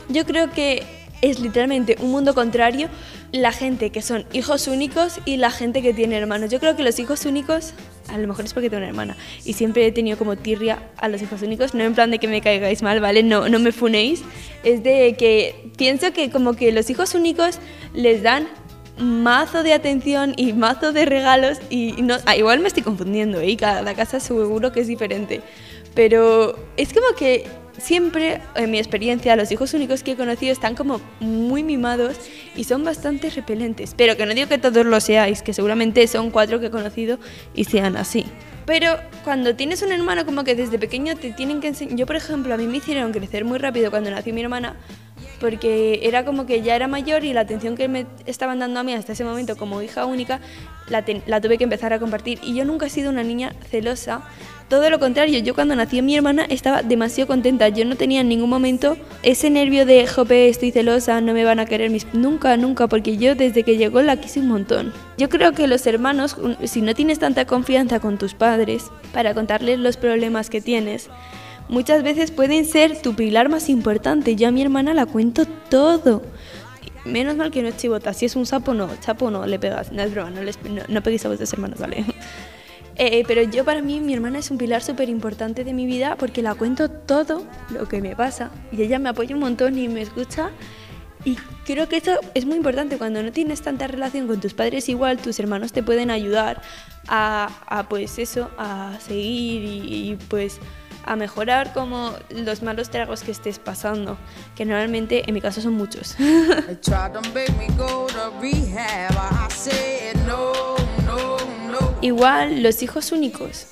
Yo 0.08 0.26
creo 0.26 0.50
que 0.50 0.82
es 1.23 1.38
literalmente 1.38 1.97
un 2.00 2.11
mundo 2.11 2.35
contrario 2.35 2.88
la 3.31 3.52
gente 3.52 3.91
que 3.91 4.02
son 4.02 4.25
hijos 4.32 4.67
únicos 4.67 5.20
y 5.25 5.37
la 5.37 5.52
gente 5.52 5.82
que 5.82 5.94
tiene 5.94 6.17
hermanos. 6.17 6.50
Yo 6.50 6.59
creo 6.59 6.75
que 6.75 6.82
los 6.82 6.99
hijos 6.99 7.26
únicos, 7.26 7.75
a 8.08 8.19
lo 8.19 8.29
mejor 8.29 8.44
es 8.44 8.55
porque 8.55 8.70
tengo 8.70 8.79
una 8.79 8.88
hermana, 8.88 9.17
y 9.44 9.53
siempre 9.53 9.87
he 9.87 9.93
tenido 9.93 10.19
como 10.19 10.37
tirria 10.37 10.79
a 10.99 11.08
los 11.08 11.23
hijos 11.23 11.43
únicos, 11.43 11.75
no 11.75 11.85
en 11.85 11.94
plan 11.94 12.11
de 12.11 12.19
que 12.19 12.29
me 12.29 12.41
caigáis 12.41 12.82
mal, 12.82 13.00
¿vale? 13.00 13.23
No, 13.23 13.49
no 13.49 13.58
me 13.58 13.73
funéis, 13.73 14.23
es 14.64 14.82
de 14.82 15.14
que 15.19 15.70
pienso 15.76 16.12
que 16.12 16.31
como 16.31 16.55
que 16.55 16.73
los 16.73 16.91
hijos 16.91 17.14
únicos 17.14 17.58
les 17.94 18.23
dan 18.23 18.49
mazo 18.99 19.62
de 19.62 19.73
atención 19.73 20.32
y 20.37 20.53
mazo 20.53 20.93
de 20.93 21.05
regalos 21.05 21.58
y 21.69 21.92
no, 22.02 22.16
ah, 22.25 22.37
igual 22.37 22.61
me 22.61 22.69
estoy 22.69 22.83
confundiendo, 22.83 23.40
¿eh? 23.40 23.57
cada 23.57 23.95
casa 23.95 24.21
seguro 24.21 24.73
que 24.73 24.81
es 24.81 24.87
diferente, 24.87 25.42
pero 25.95 26.59
es 26.76 26.92
como 26.92 27.14
que 27.16 27.47
siempre, 27.78 28.40
en 28.54 28.71
mi 28.71 28.78
experiencia, 28.78 29.37
los 29.37 29.50
hijos 29.52 29.75
únicos 29.75 30.02
que 30.02 30.12
he 30.12 30.16
conocido 30.16 30.52
están 30.52 30.75
como 30.75 31.00
muy 31.21 31.62
mimados 31.62 32.16
y 32.54 32.64
son 32.64 32.85
bastante 32.85 33.30
repelentes. 33.30 33.95
Pero 33.97 34.16
que 34.16 34.26
no 34.26 34.35
digo 34.35 34.49
que 34.49 34.59
todos 34.59 34.87
lo 34.87 35.00
seáis, 35.00 35.42
que 35.42 35.52
seguramente 35.52 36.06
son 36.06 36.30
cuatro 36.30 36.61
que 36.61 36.66
he 36.66 36.71
conocido 36.71 37.18
y 37.54 37.64
sean 37.64 37.97
así. 37.97 38.26
Pero 38.66 38.97
cuando 39.23 39.54
tienes 39.54 39.83
un 39.83 39.92
hermano 39.92 40.26
como 40.26 40.42
que 40.42 40.54
desde 40.54 40.78
pequeño 40.78 41.16
te 41.16 41.30
tienen 41.33 41.61
que 41.61 41.68
enseñar... 41.68 41.97
Yo, 41.97 42.06
por 42.06 42.16
ejemplo, 42.16 42.52
a 42.52 42.56
mí 42.56 42.66
me 42.66 42.78
hicieron 42.78 43.12
crecer 43.12 43.45
muy 43.45 43.59
rápido 43.59 43.90
cuando 43.90 44.11
nació 44.11 44.35
mi 44.35 44.40
hermana 44.40 44.76
porque 45.40 46.00
era 46.02 46.25
como 46.25 46.47
que 46.47 46.62
ya 46.62 46.75
era 46.76 46.88
mayor 46.88 47.25
y 47.25 47.33
la 47.33 47.40
atención 47.40 47.76
que 47.76 47.88
me 47.88 48.07
estaban 48.26 48.59
dando 48.59 48.81
a 48.81 48.83
mí 48.83 48.95
hasta 48.95 49.12
ese 49.12 49.25
momento 49.25 49.57
como 49.57 49.83
hija 49.83 50.07
única 50.07 50.40
la, 50.88 51.05
la 51.26 51.40
tuve 51.40 51.59
que 51.59 51.64
empezar 51.64 51.93
a 51.93 51.99
compartir. 51.99 52.38
Y 52.43 52.55
yo 52.55 52.64
nunca 52.64 52.87
he 52.87 52.90
sido 52.90 53.11
una 53.11 53.23
niña 53.23 53.52
celosa 53.71 54.23
todo 54.69 54.90
lo 54.90 54.99
contrario, 54.99 55.38
yo 55.38 55.55
cuando 55.55 55.76
nació 55.76 56.02
mi 56.02 56.16
hermana 56.16 56.45
estaba 56.49 56.83
demasiado 56.83 57.28
contenta. 57.28 57.69
Yo 57.69 57.85
no 57.85 57.95
tenía 57.95 58.23
en 58.23 58.28
ningún 58.28 58.50
momento 58.50 58.97
ese 59.23 59.49
nervio 59.49 59.87
de, 59.87 60.05
jope, 60.09 60.49
estoy 60.49 60.73
celosa, 60.73 61.21
no 61.21 61.33
me 61.35 61.45
van 61.45 61.61
a 61.61 61.66
querer 61.66 61.88
mis... 61.90 62.12
Nunca, 62.12 62.57
nunca, 62.57 62.88
porque 62.88 63.16
yo 63.16 63.37
desde 63.37 63.62
que 63.62 63.76
llegó 63.76 64.02
la 64.02 64.16
quise 64.16 64.40
un 64.40 64.49
montón. 64.49 64.93
Yo 65.19 65.28
creo 65.28 65.52
que 65.52 65.69
los 65.69 65.87
hermanos, 65.87 66.37
si 66.64 66.83
no 66.83 66.95
tienes 66.97 67.21
tanta 67.21 67.45
confianza 67.45 68.00
con 68.00 68.19
tus 68.19 68.35
padres 68.35 68.90
para 69.12 69.35
contarles 69.35 69.78
los 69.78 69.97
problemas 69.97 70.50
que 70.50 70.61
tienes, 70.61 71.11
muchas 71.68 72.02
veces 72.02 72.30
pueden 72.30 72.64
ser 72.64 73.00
tu 73.00 73.14
pilar 73.14 73.49
más 73.49 73.68
importante. 73.68 74.37
Yo 74.37 74.49
a 74.49 74.50
mi 74.50 74.62
hermana 74.62 74.94
la 74.94 75.06
cuento 75.06 75.46
todo. 75.68 76.23
Menos 77.04 77.37
mal 77.37 77.50
que 77.50 77.62
no 77.62 77.68
es 77.68 77.76
chivota. 77.76 78.12
Si 78.12 78.26
es 78.26 78.37
un 78.37 78.46
sapo, 78.46 78.75
no. 78.75 78.88
Sapo 79.00 79.30
no 79.30 79.46
le 79.46 79.58
pegas. 79.58 79.92
No 79.92 80.02
es 80.02 80.12
broma, 80.12 80.30
no, 80.30 80.42
les, 80.42 80.62
no, 80.62 80.82
no 80.88 81.02
peguéis 81.02 81.25
a 81.25 81.28
vuestros 81.28 81.52
hermanos, 81.52 81.78
¿vale? 81.78 82.04
Eh, 82.99 83.25
pero 83.26 83.42
yo 83.42 83.62
para 83.62 83.82
mí, 83.82 84.00
mi 84.00 84.14
hermana 84.14 84.38
es 84.38 84.50
un 84.50 84.56
pilar 84.56 84.82
súper 84.82 85.11
importante 85.11 85.64
de 85.64 85.75
mi 85.75 85.85
vida 85.85 86.16
porque 86.16 86.40
la 86.40 86.54
cuento 86.54 86.88
todo 86.88 87.44
lo 87.68 87.87
que 87.87 88.00
me 88.00 88.16
pasa 88.16 88.50
y 88.73 88.80
ella 88.80 88.99
me 88.99 89.11
apoya 89.11 89.35
un 89.35 89.42
montón 89.42 89.78
y 89.78 89.87
me 89.87 90.00
escucha. 90.00 90.50
Y 91.23 91.37
creo 91.66 91.88
que 91.90 91.96
eso 91.96 92.18
es 92.32 92.46
muy 92.46 92.56
importante 92.56 92.96
cuando 92.96 93.23
no 93.23 93.32
tienes 93.32 93.61
tanta 93.61 93.87
relación 93.87 94.26
con 94.26 94.40
tus 94.40 94.54
padres 94.54 94.88
igual, 94.88 95.18
tus 95.18 95.38
hermanos 95.40 95.73
te 95.73 95.82
pueden 95.82 96.11
ayudar 96.11 96.62
a, 97.06 97.50
a 97.66 97.87
pues 97.87 98.18
eso, 98.18 98.49
a 98.56 98.96
seguir 99.00 99.62
y, 99.64 100.12
y 100.12 100.18
pues 100.28 100.58
a 101.07 101.17
mejorar 101.17 101.73
como 101.73 102.13
los 102.31 102.63
malos 102.63 102.91
tragos 102.91 103.23
que 103.23 103.31
estés 103.31 103.59
pasando, 103.59 104.19
que 104.55 104.65
normalmente 104.65 105.23
en 105.27 105.35
mi 105.35 105.41
caso 105.41 105.61
son 105.61 105.75
muchos. 105.75 106.17
Igual 112.03 112.63
los 112.63 112.83
hijos 112.83 113.13
únicos 113.13 113.69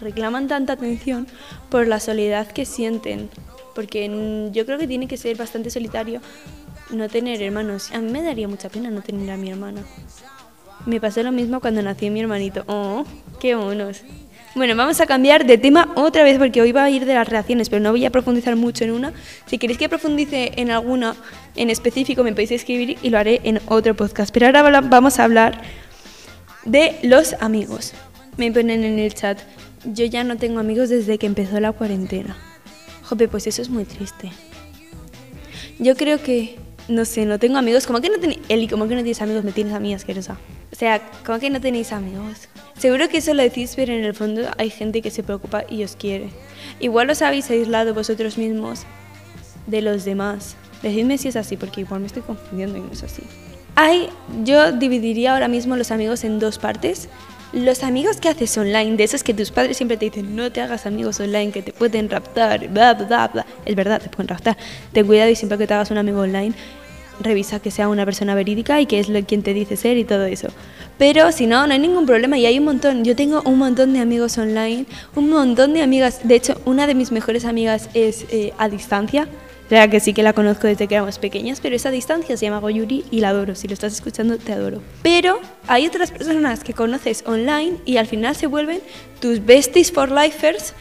reclaman 0.00 0.48
tanta 0.48 0.74
atención 0.74 1.26
por 1.70 1.86
la 1.86 2.00
soledad 2.00 2.46
que 2.46 2.64
sienten, 2.64 3.28
porque 3.74 4.50
yo 4.52 4.64
creo 4.64 4.78
que 4.78 4.86
tiene 4.86 5.08
que 5.08 5.16
ser 5.16 5.36
bastante 5.36 5.70
solitario 5.70 6.20
no 6.90 7.08
tener 7.08 7.42
hermanos. 7.42 7.90
A 7.92 7.98
mí 7.98 8.10
me 8.10 8.22
daría 8.22 8.48
mucha 8.48 8.68
pena 8.68 8.90
no 8.90 9.02
tener 9.02 9.30
a 9.30 9.36
mi 9.36 9.50
hermana. 9.50 9.82
Me 10.86 11.00
pasó 11.00 11.22
lo 11.22 11.32
mismo 11.32 11.60
cuando 11.60 11.82
nació 11.82 12.12
mi 12.12 12.20
hermanito. 12.20 12.62
Oh, 12.68 13.04
qué 13.40 13.56
monos. 13.56 14.02
Bueno, 14.56 14.74
vamos 14.74 15.02
a 15.02 15.06
cambiar 15.06 15.44
de 15.44 15.58
tema 15.58 15.92
otra 15.96 16.22
vez 16.24 16.38
porque 16.38 16.62
hoy 16.62 16.72
va 16.72 16.84
a 16.84 16.88
ir 16.88 17.04
de 17.04 17.12
las 17.12 17.28
relaciones, 17.28 17.68
pero 17.68 17.82
no 17.82 17.90
voy 17.90 18.06
a 18.06 18.10
profundizar 18.10 18.56
mucho 18.56 18.84
en 18.84 18.92
una. 18.92 19.12
Si 19.44 19.58
queréis 19.58 19.78
que 19.78 19.90
profundice 19.90 20.52
en 20.56 20.70
alguna 20.70 21.14
en 21.56 21.68
específico, 21.68 22.24
me 22.24 22.32
podéis 22.32 22.52
escribir 22.52 22.96
y 23.02 23.10
lo 23.10 23.18
haré 23.18 23.42
en 23.44 23.60
otro 23.66 23.94
podcast. 23.94 24.32
Pero 24.32 24.46
ahora 24.46 24.80
vamos 24.80 25.18
a 25.18 25.24
hablar 25.24 25.60
de 26.64 26.98
los 27.02 27.34
amigos. 27.34 27.92
Me 28.38 28.50
ponen 28.50 28.82
en 28.82 28.98
el 28.98 29.12
chat, 29.12 29.38
yo 29.84 30.06
ya 30.06 30.24
no 30.24 30.38
tengo 30.38 30.58
amigos 30.58 30.88
desde 30.88 31.18
que 31.18 31.26
empezó 31.26 31.60
la 31.60 31.72
cuarentena. 31.72 32.34
Jope, 33.02 33.28
pues 33.28 33.46
eso 33.46 33.60
es 33.60 33.68
muy 33.68 33.84
triste. 33.84 34.30
Yo 35.78 35.96
creo 35.96 36.22
que, 36.22 36.56
no 36.88 37.04
sé, 37.04 37.26
no 37.26 37.38
tengo 37.38 37.58
amigos. 37.58 37.86
¿Cómo 37.86 38.00
que 38.00 38.08
no 38.08 38.18
tenéis, 38.18 38.40
Eli, 38.48 38.68
que 38.68 38.76
no 38.76 38.86
tienes 38.86 39.20
amigos? 39.20 39.44
Me 39.44 39.52
tienes 39.52 39.74
a 39.74 39.80
mí 39.80 39.92
asquerosa. 39.92 40.38
O 40.72 40.76
sea, 40.76 41.02
¿cómo 41.26 41.38
que 41.40 41.50
no 41.50 41.60
tenéis 41.60 41.92
amigos? 41.92 42.48
Seguro 42.78 43.08
que 43.08 43.18
eso 43.18 43.32
lo 43.32 43.42
decís, 43.42 43.72
pero 43.74 43.92
en 43.92 44.04
el 44.04 44.14
fondo 44.14 44.42
hay 44.58 44.70
gente 44.70 45.00
que 45.00 45.10
se 45.10 45.22
preocupa 45.22 45.64
y 45.68 45.82
os 45.82 45.96
quiere. 45.96 46.28
Igual 46.78 47.08
os 47.08 47.22
habéis 47.22 47.50
aislado 47.50 47.94
vosotros 47.94 48.36
mismos 48.36 48.82
de 49.66 49.80
los 49.80 50.04
demás. 50.04 50.56
Decidme 50.82 51.16
si 51.16 51.28
es 51.28 51.36
así, 51.36 51.56
porque 51.56 51.80
igual 51.80 52.00
me 52.00 52.06
estoy 52.06 52.22
confundiendo 52.22 52.76
y 52.76 52.82
no 52.82 52.92
es 52.92 53.02
así. 53.02 53.22
Hay, 53.76 54.08
yo 54.44 54.72
dividiría 54.72 55.32
ahora 55.32 55.48
mismo 55.48 55.76
los 55.76 55.90
amigos 55.90 56.24
en 56.24 56.38
dos 56.38 56.58
partes. 56.58 57.08
Los 57.52 57.82
amigos 57.82 58.18
que 58.18 58.28
haces 58.28 58.56
online, 58.58 58.96
de 58.96 59.04
esos 59.04 59.22
que 59.22 59.32
tus 59.32 59.50
padres 59.50 59.78
siempre 59.78 59.96
te 59.96 60.06
dicen, 60.06 60.36
no 60.36 60.52
te 60.52 60.60
hagas 60.60 60.84
amigos 60.84 61.18
online, 61.20 61.52
que 61.52 61.62
te 61.62 61.72
pueden 61.72 62.10
raptar, 62.10 62.68
bla, 62.68 62.92
bla, 62.92 63.28
bla. 63.28 63.46
Es 63.64 63.74
verdad, 63.74 64.02
te 64.02 64.10
pueden 64.10 64.28
raptar. 64.28 64.56
Ten 64.92 65.06
cuidado 65.06 65.30
y 65.30 65.36
siempre 65.36 65.56
que 65.56 65.66
te 65.66 65.72
hagas 65.72 65.90
un 65.90 65.98
amigo 65.98 66.20
online, 66.20 66.54
revisa 67.20 67.60
que 67.60 67.70
sea 67.70 67.88
una 67.88 68.04
persona 68.04 68.34
verídica 68.34 68.80
y 68.80 68.86
que 68.86 68.98
es 68.98 69.08
lo 69.08 69.22
quien 69.24 69.42
te 69.42 69.54
dice 69.54 69.76
ser 69.76 69.96
y 69.96 70.04
todo 70.04 70.24
eso. 70.24 70.48
Pero 70.98 71.30
si 71.32 71.46
no, 71.46 71.66
no 71.66 71.72
hay 71.72 71.78
ningún 71.78 72.06
problema 72.06 72.38
y 72.38 72.46
hay 72.46 72.58
un 72.58 72.64
montón. 72.64 73.04
Yo 73.04 73.14
tengo 73.14 73.42
un 73.44 73.58
montón 73.58 73.92
de 73.92 74.00
amigos 74.00 74.38
online, 74.38 74.86
un 75.14 75.28
montón 75.28 75.74
de 75.74 75.82
amigas. 75.82 76.20
De 76.24 76.34
hecho, 76.34 76.60
una 76.64 76.86
de 76.86 76.94
mis 76.94 77.12
mejores 77.12 77.44
amigas 77.44 77.88
es 77.94 78.24
eh, 78.30 78.52
a 78.58 78.68
distancia. 78.68 79.28
Sea, 79.68 79.90
que 79.90 79.98
sí 79.98 80.14
que 80.14 80.22
la 80.22 80.32
conozco 80.32 80.68
desde 80.68 80.86
que 80.86 80.94
éramos 80.94 81.18
pequeñas, 81.18 81.58
pero 81.60 81.74
esa 81.74 81.90
distancia 81.90 82.36
se 82.36 82.46
llama 82.46 82.60
Goyuri 82.60 83.04
y 83.10 83.18
la 83.18 83.30
adoro. 83.30 83.56
Si 83.56 83.66
lo 83.66 83.74
estás 83.74 83.94
escuchando, 83.94 84.38
te 84.38 84.52
adoro. 84.52 84.80
Pero 85.02 85.40
hay 85.66 85.88
otras 85.88 86.12
personas 86.12 86.62
que 86.62 86.72
conoces 86.72 87.24
online 87.26 87.78
y 87.84 87.96
al 87.96 88.06
final 88.06 88.36
se 88.36 88.46
vuelven 88.46 88.80
tus 89.20 89.44
besties 89.44 89.90
for 89.90 90.08
lifers 90.08 90.72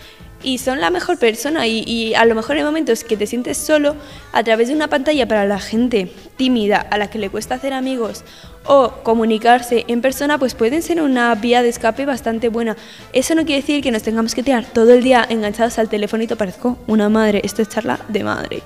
y 0.45 0.59
son 0.59 0.79
la 0.79 0.91
mejor 0.91 1.17
persona. 1.17 1.67
Y, 1.67 2.13
a 2.13 2.23
lo 2.25 2.35
mejor 2.35 2.55
en 2.55 2.65
momentos 2.65 3.03
que 3.03 3.17
te 3.17 3.27
sientes 3.27 3.57
solo 3.57 3.95
a 4.31 4.43
través 4.43 4.69
de 4.69 4.75
una 4.75 4.87
pantalla 4.87 5.27
para 5.27 5.45
la 5.45 5.59
gente 5.59 6.11
tímida 6.37 6.77
a 6.77 6.97
la 6.97 7.09
que 7.09 7.19
le 7.19 7.29
cuesta 7.29 7.55
hacer 7.55 7.73
amigos 7.73 8.23
o 8.67 8.91
comunicarse 9.03 9.85
en 9.87 10.01
persona 10.01 10.37
pues 10.39 10.55
pueden 10.55 10.81
ser 10.81 11.01
una 11.01 11.33
vía 11.35 11.61
de 11.63 11.69
escape 11.69 12.05
bastante 12.05 12.49
buena. 12.49 12.77
Eso 13.11 13.35
no 13.35 13.43
quiere 13.45 13.61
decir 13.61 13.83
que 13.83 13.91
nos 13.91 14.03
tengamos 14.03 14.35
que 14.35 14.43
tirar 14.43 14.65
todo 14.65 14.93
el 14.93 15.03
día 15.03 15.25
enganchados 15.27 15.79
al 15.79 15.89
telefonito 15.89 16.35
parezco 16.35 16.77
una 16.87 17.09
madre. 17.09 17.41
Esto 17.43 17.61
es 17.61 17.69
charla 17.69 17.99
de 18.07 18.23
madre. 18.23 18.61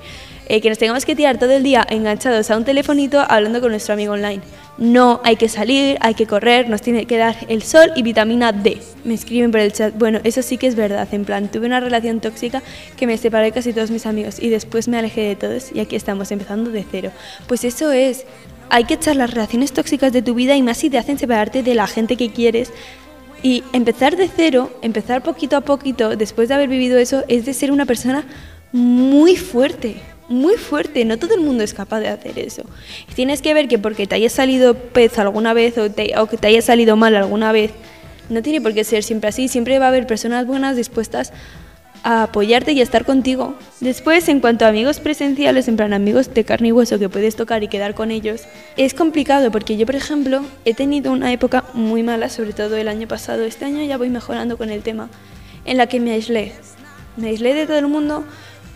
Eh, 0.48 0.60
que 0.60 0.68
nos 0.68 0.78
tengamos 0.78 1.04
que 1.04 1.14
tirar 1.14 1.38
todo 1.38 1.52
el 1.52 1.62
día 1.62 1.86
enganchados 1.88 2.50
a 2.50 2.56
un 2.56 2.64
telefonito 2.64 3.24
hablando 3.26 3.60
con 3.60 3.70
nuestro 3.70 3.94
amigo 3.94 4.14
online 4.14 4.42
no, 4.80 5.20
hay 5.24 5.36
que 5.36 5.50
salir, 5.50 5.98
hay 6.00 6.14
que 6.14 6.26
correr, 6.26 6.70
nos 6.70 6.80
tiene 6.80 7.04
que 7.04 7.18
dar 7.18 7.36
el 7.48 7.62
sol 7.62 7.92
y 7.96 8.02
vitamina 8.02 8.50
D. 8.50 8.80
Me 9.04 9.12
escriben 9.12 9.50
por 9.50 9.60
el 9.60 9.74
chat. 9.74 9.94
Bueno, 9.98 10.20
eso 10.24 10.40
sí 10.40 10.56
que 10.56 10.66
es 10.66 10.74
verdad. 10.74 11.06
En 11.12 11.26
plan, 11.26 11.48
tuve 11.48 11.66
una 11.66 11.80
relación 11.80 12.20
tóxica 12.20 12.62
que 12.96 13.06
me 13.06 13.18
separé 13.18 13.46
de 13.46 13.52
casi 13.52 13.74
todos 13.74 13.90
mis 13.90 14.06
amigos 14.06 14.40
y 14.40 14.48
después 14.48 14.88
me 14.88 14.96
alejé 14.96 15.20
de 15.20 15.36
todos 15.36 15.70
y 15.74 15.80
aquí 15.80 15.96
estamos 15.96 16.32
empezando 16.32 16.70
de 16.70 16.82
cero. 16.90 17.10
Pues 17.46 17.64
eso 17.64 17.92
es. 17.92 18.24
Hay 18.70 18.84
que 18.84 18.94
echar 18.94 19.16
las 19.16 19.30
relaciones 19.30 19.72
tóxicas 19.72 20.14
de 20.14 20.22
tu 20.22 20.32
vida 20.32 20.56
y 20.56 20.62
más 20.62 20.78
si 20.78 20.88
te 20.88 20.96
hacen 20.96 21.18
separarte 21.18 21.62
de 21.62 21.74
la 21.74 21.86
gente 21.86 22.16
que 22.16 22.32
quieres. 22.32 22.72
Y 23.42 23.62
empezar 23.74 24.16
de 24.16 24.30
cero, 24.34 24.70
empezar 24.80 25.22
poquito 25.22 25.58
a 25.58 25.60
poquito, 25.60 26.16
después 26.16 26.48
de 26.48 26.54
haber 26.54 26.70
vivido 26.70 26.96
eso, 26.96 27.22
es 27.28 27.44
de 27.44 27.52
ser 27.52 27.70
una 27.70 27.84
persona 27.84 28.24
muy 28.72 29.36
fuerte 29.36 29.96
muy 30.30 30.54
fuerte, 30.54 31.04
no 31.04 31.18
todo 31.18 31.34
el 31.34 31.42
mundo 31.42 31.62
es 31.62 31.74
capaz 31.74 32.00
de 32.00 32.08
hacer 32.08 32.38
eso. 32.38 32.62
Tienes 33.14 33.42
que 33.42 33.52
ver 33.52 33.68
que 33.68 33.78
porque 33.78 34.06
te 34.06 34.14
haya 34.14 34.30
salido 34.30 34.74
pez 34.74 35.18
alguna 35.18 35.52
vez 35.52 35.76
o, 35.76 35.90
te- 35.90 36.16
o 36.18 36.26
que 36.26 36.38
te 36.38 36.46
haya 36.46 36.62
salido 36.62 36.96
mal 36.96 37.14
alguna 37.16 37.52
vez, 37.52 37.72
no 38.30 38.40
tiene 38.40 38.60
por 38.60 38.72
qué 38.72 38.84
ser 38.84 39.02
siempre 39.02 39.28
así, 39.28 39.48
siempre 39.48 39.78
va 39.78 39.86
a 39.86 39.88
haber 39.88 40.06
personas 40.06 40.46
buenas 40.46 40.76
dispuestas 40.76 41.32
a 42.02 42.22
apoyarte 42.22 42.72
y 42.72 42.80
a 42.80 42.82
estar 42.82 43.04
contigo. 43.04 43.56
Después, 43.80 44.28
en 44.28 44.40
cuanto 44.40 44.64
a 44.64 44.68
amigos 44.68 45.00
presenciales, 45.00 45.68
en 45.68 45.76
plan 45.76 45.92
amigos 45.92 46.32
de 46.32 46.44
carne 46.44 46.68
y 46.68 46.72
hueso 46.72 46.98
que 46.98 47.08
puedes 47.10 47.36
tocar 47.36 47.62
y 47.62 47.68
quedar 47.68 47.94
con 47.94 48.10
ellos, 48.10 48.42
es 48.78 48.94
complicado 48.94 49.50
porque 49.50 49.76
yo, 49.76 49.84
por 49.84 49.96
ejemplo, 49.96 50.42
he 50.64 50.72
tenido 50.74 51.12
una 51.12 51.30
época 51.32 51.64
muy 51.74 52.02
mala, 52.02 52.28
sobre 52.30 52.52
todo 52.54 52.76
el 52.76 52.88
año 52.88 53.06
pasado. 53.06 53.44
Este 53.44 53.64
año 53.66 53.82
ya 53.84 53.98
voy 53.98 54.08
mejorando 54.08 54.56
con 54.56 54.70
el 54.70 54.82
tema, 54.82 55.10
en 55.66 55.76
la 55.76 55.88
que 55.88 56.00
me 56.00 56.12
aislé. 56.12 56.52
Me 57.18 57.28
aislé 57.30 57.52
de 57.52 57.66
todo 57.66 57.78
el 57.78 57.88
mundo, 57.88 58.24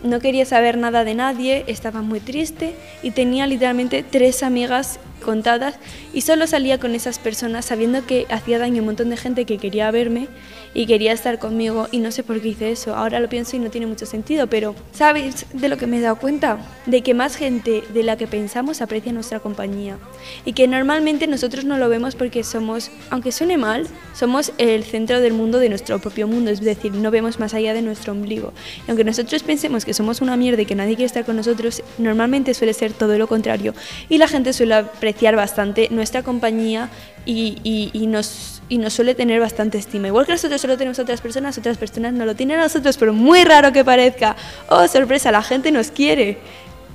no 0.03 0.19
quería 0.19 0.45
saber 0.45 0.77
nada 0.77 1.03
de 1.03 1.15
nadie, 1.15 1.63
estaba 1.67 2.01
muy 2.01 2.19
triste 2.19 2.75
y 3.01 3.11
tenía 3.11 3.47
literalmente 3.47 4.03
tres 4.03 4.43
amigas 4.43 4.99
contadas 5.23 5.75
y 6.13 6.21
solo 6.21 6.47
salía 6.47 6.79
con 6.79 6.93
esas 6.93 7.19
personas 7.19 7.65
sabiendo 7.65 8.05
que 8.05 8.27
hacía 8.29 8.59
daño 8.59 8.77
a 8.77 8.79
un 8.81 8.85
montón 8.85 9.09
de 9.09 9.17
gente 9.17 9.45
que 9.45 9.57
quería 9.57 9.89
verme 9.91 10.27
y 10.73 10.85
quería 10.85 11.13
estar 11.13 11.39
conmigo 11.39 11.87
y 11.91 11.99
no 11.99 12.11
sé 12.11 12.23
por 12.23 12.41
qué 12.41 12.49
hice 12.49 12.71
eso. 12.71 12.95
Ahora 12.95 13.19
lo 13.19 13.29
pienso 13.29 13.55
y 13.55 13.59
no 13.59 13.69
tiene 13.69 13.87
mucho 13.87 14.05
sentido, 14.05 14.47
pero 14.47 14.75
¿sabes 14.91 15.45
de 15.53 15.69
lo 15.69 15.77
que 15.77 15.87
me 15.87 15.97
he 15.97 16.01
dado 16.01 16.17
cuenta? 16.17 16.59
De 16.85 17.01
que 17.01 17.13
más 17.13 17.37
gente 17.37 17.83
de 17.93 18.03
la 18.03 18.17
que 18.17 18.27
pensamos 18.27 18.81
aprecia 18.81 19.13
nuestra 19.13 19.39
compañía 19.39 19.97
y 20.45 20.53
que 20.53 20.67
normalmente 20.67 21.27
nosotros 21.27 21.65
no 21.65 21.77
lo 21.77 21.89
vemos 21.89 22.15
porque 22.15 22.43
somos, 22.43 22.91
aunque 23.09 23.31
suene 23.31 23.57
mal, 23.57 23.87
somos 24.13 24.51
el 24.57 24.83
centro 24.83 25.21
del 25.21 25.33
mundo 25.33 25.59
de 25.59 25.69
nuestro 25.69 25.99
propio 25.99 26.27
mundo, 26.27 26.51
es 26.51 26.61
decir, 26.61 26.93
no 26.93 27.09
vemos 27.09 27.39
más 27.39 27.53
allá 27.53 27.73
de 27.73 27.81
nuestro 27.81 28.11
ombligo. 28.11 28.53
Y 28.85 28.91
aunque 28.91 29.05
nosotros 29.05 29.43
pensemos 29.43 29.84
que 29.85 29.93
somos 29.93 30.19
una 30.21 30.35
mierda 30.35 30.61
y 30.61 30.65
que 30.65 30.75
nadie 30.75 30.95
quiere 30.95 31.05
estar 31.05 31.23
con 31.23 31.35
nosotros, 31.37 31.81
normalmente 31.97 32.53
suele 32.53 32.73
ser 32.73 32.91
todo 32.91 33.17
lo 33.17 33.27
contrario 33.27 33.73
y 34.09 34.17
la 34.17 34.27
gente 34.27 34.51
suele 34.51 34.73
apreciar 34.73 35.35
bastante 35.35 35.87
nuestra 35.91 36.23
compañía 36.23 36.89
y, 37.25 38.05
nos, 38.07 38.61
y 38.69 38.77
nos 38.77 38.93
suele 38.93 39.15
tener 39.15 39.39
bastante 39.39 39.77
estima. 39.77 40.07
Igual 40.07 40.25
que 40.25 40.33
nosotros 40.33 40.59
solo 40.61 40.77
tenemos 40.77 40.99
a 40.99 41.03
otras 41.03 41.21
personas, 41.21 41.57
otras 41.57 41.77
personas 41.77 42.13
no 42.13 42.25
lo 42.25 42.35
tienen 42.35 42.59
a 42.59 42.63
nosotros, 42.63 42.97
pero 42.97 43.13
muy 43.13 43.43
raro 43.43 43.71
que 43.71 43.83
parezca. 43.85 44.35
Oh, 44.69 44.87
sorpresa, 44.87 45.31
la 45.31 45.41
gente 45.41 45.71
nos 45.71 45.89
quiere. 45.91 46.37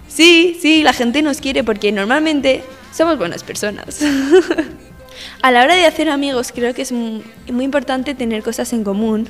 Sí, 0.06 0.59
sí, 0.61 0.82
la 0.82 0.92
gente 0.92 1.23
nos 1.23 1.40
quiere 1.40 1.64
porque 1.64 1.90
normalmente 1.92 2.62
somos 2.92 3.16
buenas 3.18 3.42
personas. 3.42 4.00
a 5.42 5.50
la 5.50 5.62
hora 5.62 5.75
de 5.75 5.87
hacer 5.87 6.09
amigos 6.09 6.52
creo 6.54 6.75
que 6.75 6.82
es 6.82 6.92
mu- 6.92 7.23
muy 7.52 7.64
importante 7.64 8.14
tener 8.14 8.42
cosas 8.42 8.73
en 8.73 8.85
común 8.85 9.28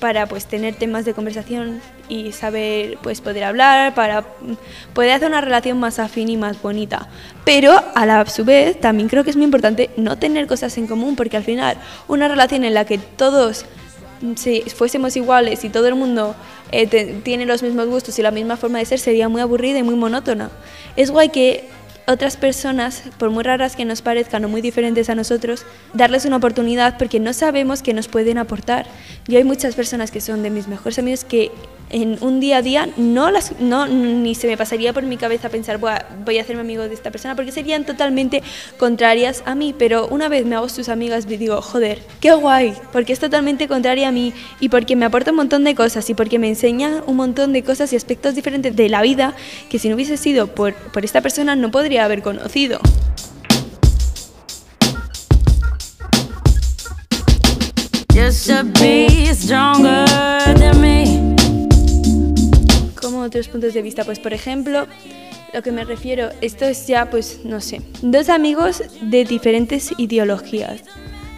para 0.00 0.26
pues 0.26 0.46
tener 0.46 0.74
temas 0.74 1.04
de 1.04 1.12
conversación 1.14 1.80
y 2.08 2.32
saber 2.32 2.98
pues 3.02 3.20
poder 3.20 3.44
hablar 3.44 3.94
para 3.94 4.24
poder 4.94 5.12
hacer 5.12 5.28
una 5.28 5.40
relación 5.40 5.78
más 5.78 5.98
afín 5.98 6.28
y 6.30 6.36
más 6.36 6.60
bonita. 6.60 7.08
Pero 7.44 7.72
a 7.94 8.06
la 8.06 8.24
su 8.26 8.44
vez 8.44 8.80
también 8.80 9.08
creo 9.08 9.22
que 9.24 9.30
es 9.30 9.36
muy 9.36 9.44
importante 9.44 9.90
no 9.96 10.16
tener 10.18 10.46
cosas 10.46 10.76
en 10.78 10.86
común 10.86 11.16
porque 11.16 11.36
al 11.36 11.44
final 11.44 11.76
una 12.08 12.26
relación 12.28 12.64
en 12.64 12.74
la 12.74 12.84
que 12.86 12.98
todos 12.98 13.66
mm, 14.22 14.34
si 14.36 14.62
fuésemos 14.62 15.14
iguales 15.16 15.64
y 15.64 15.68
todo 15.68 15.86
el 15.86 15.94
mundo 15.94 16.34
eh, 16.72 16.86
te- 16.86 17.04
tiene 17.22 17.44
los 17.46 17.62
mismos 17.62 17.86
gustos 17.88 18.18
y 18.18 18.22
la 18.22 18.30
misma 18.30 18.56
forma 18.56 18.78
de 18.78 18.86
ser 18.86 18.98
sería 18.98 19.28
muy 19.28 19.40
aburrida 19.42 19.78
y 19.78 19.82
muy 19.82 19.96
monótona. 19.96 20.50
Es 20.96 21.10
guay 21.10 21.28
que 21.28 21.68
otras 22.10 22.36
personas, 22.36 23.04
por 23.18 23.30
muy 23.30 23.44
raras 23.44 23.76
que 23.76 23.84
nos 23.84 24.02
parezcan 24.02 24.44
o 24.44 24.48
muy 24.48 24.60
diferentes 24.60 25.08
a 25.08 25.14
nosotros, 25.14 25.64
darles 25.94 26.24
una 26.24 26.36
oportunidad 26.36 26.98
porque 26.98 27.20
no 27.20 27.32
sabemos 27.32 27.82
qué 27.82 27.94
nos 27.94 28.08
pueden 28.08 28.36
aportar. 28.36 28.86
Yo 29.28 29.38
hay 29.38 29.44
muchas 29.44 29.76
personas 29.76 30.10
que 30.10 30.20
son 30.20 30.42
de 30.42 30.50
mis 30.50 30.66
mejores 30.66 30.98
amigos 30.98 31.24
que 31.24 31.52
en 31.90 32.18
un 32.20 32.40
día 32.40 32.58
a 32.58 32.62
día 32.62 32.88
no 32.96 33.30
las 33.30 33.60
no 33.60 33.86
ni 33.86 34.34
se 34.34 34.46
me 34.46 34.56
pasaría 34.56 34.92
por 34.92 35.02
mi 35.02 35.16
cabeza 35.16 35.48
pensar 35.48 35.78
voy 35.78 35.90
a, 35.90 36.06
voy 36.24 36.38
a 36.38 36.42
hacerme 36.42 36.62
amigo 36.62 36.88
de 36.88 36.94
esta 36.94 37.10
persona 37.10 37.36
porque 37.36 37.52
serían 37.52 37.84
totalmente 37.84 38.42
contrarias 38.78 39.42
a 39.46 39.54
mí, 39.54 39.74
pero 39.76 40.08
una 40.08 40.28
vez 40.28 40.46
me 40.46 40.56
hago 40.56 40.68
sus 40.68 40.88
amigas 40.88 41.26
y 41.28 41.36
digo, 41.36 41.60
joder, 41.60 42.02
qué 42.20 42.32
guay, 42.32 42.74
porque 42.92 43.12
es 43.12 43.18
totalmente 43.18 43.68
contraria 43.68 44.08
a 44.08 44.12
mí 44.12 44.32
y 44.60 44.68
porque 44.68 44.96
me 44.96 45.04
aporta 45.04 45.30
un 45.30 45.36
montón 45.38 45.64
de 45.64 45.74
cosas 45.74 46.08
y 46.10 46.14
porque 46.14 46.38
me 46.38 46.48
enseña 46.48 47.02
un 47.06 47.16
montón 47.16 47.52
de 47.52 47.62
cosas 47.62 47.92
y 47.92 47.96
aspectos 47.96 48.34
diferentes 48.34 48.74
de 48.74 48.88
la 48.88 49.02
vida 49.02 49.34
que 49.68 49.78
si 49.78 49.88
no 49.88 49.94
hubiese 49.94 50.16
sido 50.16 50.48
por, 50.48 50.74
por 50.74 51.04
esta 51.04 51.20
persona 51.20 51.56
no 51.56 51.70
podría 51.70 52.04
haber 52.04 52.22
conocido. 52.22 52.80
Muchos 63.20 63.48
puntos 63.48 63.74
de 63.74 63.82
vista. 63.82 64.04
Pues 64.04 64.18
por 64.18 64.32
ejemplo, 64.32 64.86
lo 65.52 65.62
que 65.62 65.72
me 65.72 65.84
refiero, 65.84 66.30
esto 66.40 66.64
es 66.64 66.86
ya, 66.86 67.10
pues 67.10 67.40
no 67.44 67.60
sé, 67.60 67.82
dos 68.02 68.28
amigos 68.28 68.82
de 69.02 69.24
diferentes 69.24 69.92
ideologías. 69.98 70.82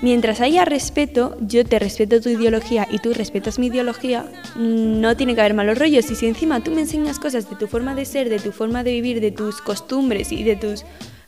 Mientras 0.03 0.41
haya 0.41 0.65
respeto, 0.65 1.37
yo 1.41 1.65
te 1.65 1.79
respeto 1.79 2.21
tu 2.21 2.29
ideología 2.29 2.89
y 2.91 2.99
tú 2.99 3.15
respetas 3.15 3.61
mi 3.61 3.69
ideología, 3.69 4.25
no 4.57 5.17
tiene 5.17 5.37
que 5.37 5.43
haber 5.43 5.55
malos 5.55 5.79
rollos. 5.79 6.11
Y 6.11 6.17
si 6.17 6.27
encima 6.27 6.63
tú 6.65 6.73
me 6.73 6.81
enseñas 6.81 7.21
cosas 7.21 7.49
de 7.49 7.55
tu 7.55 7.69
forma 7.69 7.95
de 7.95 8.05
ser, 8.05 8.29
de 8.29 8.41
tu 8.41 8.51
forma 8.51 8.83
de 8.83 8.91
vivir, 8.91 9.21
de 9.21 9.31
tus 9.31 9.61
costumbres 9.61 10.33
y 10.33 10.43
de 10.43 10.57
tus 10.57 10.85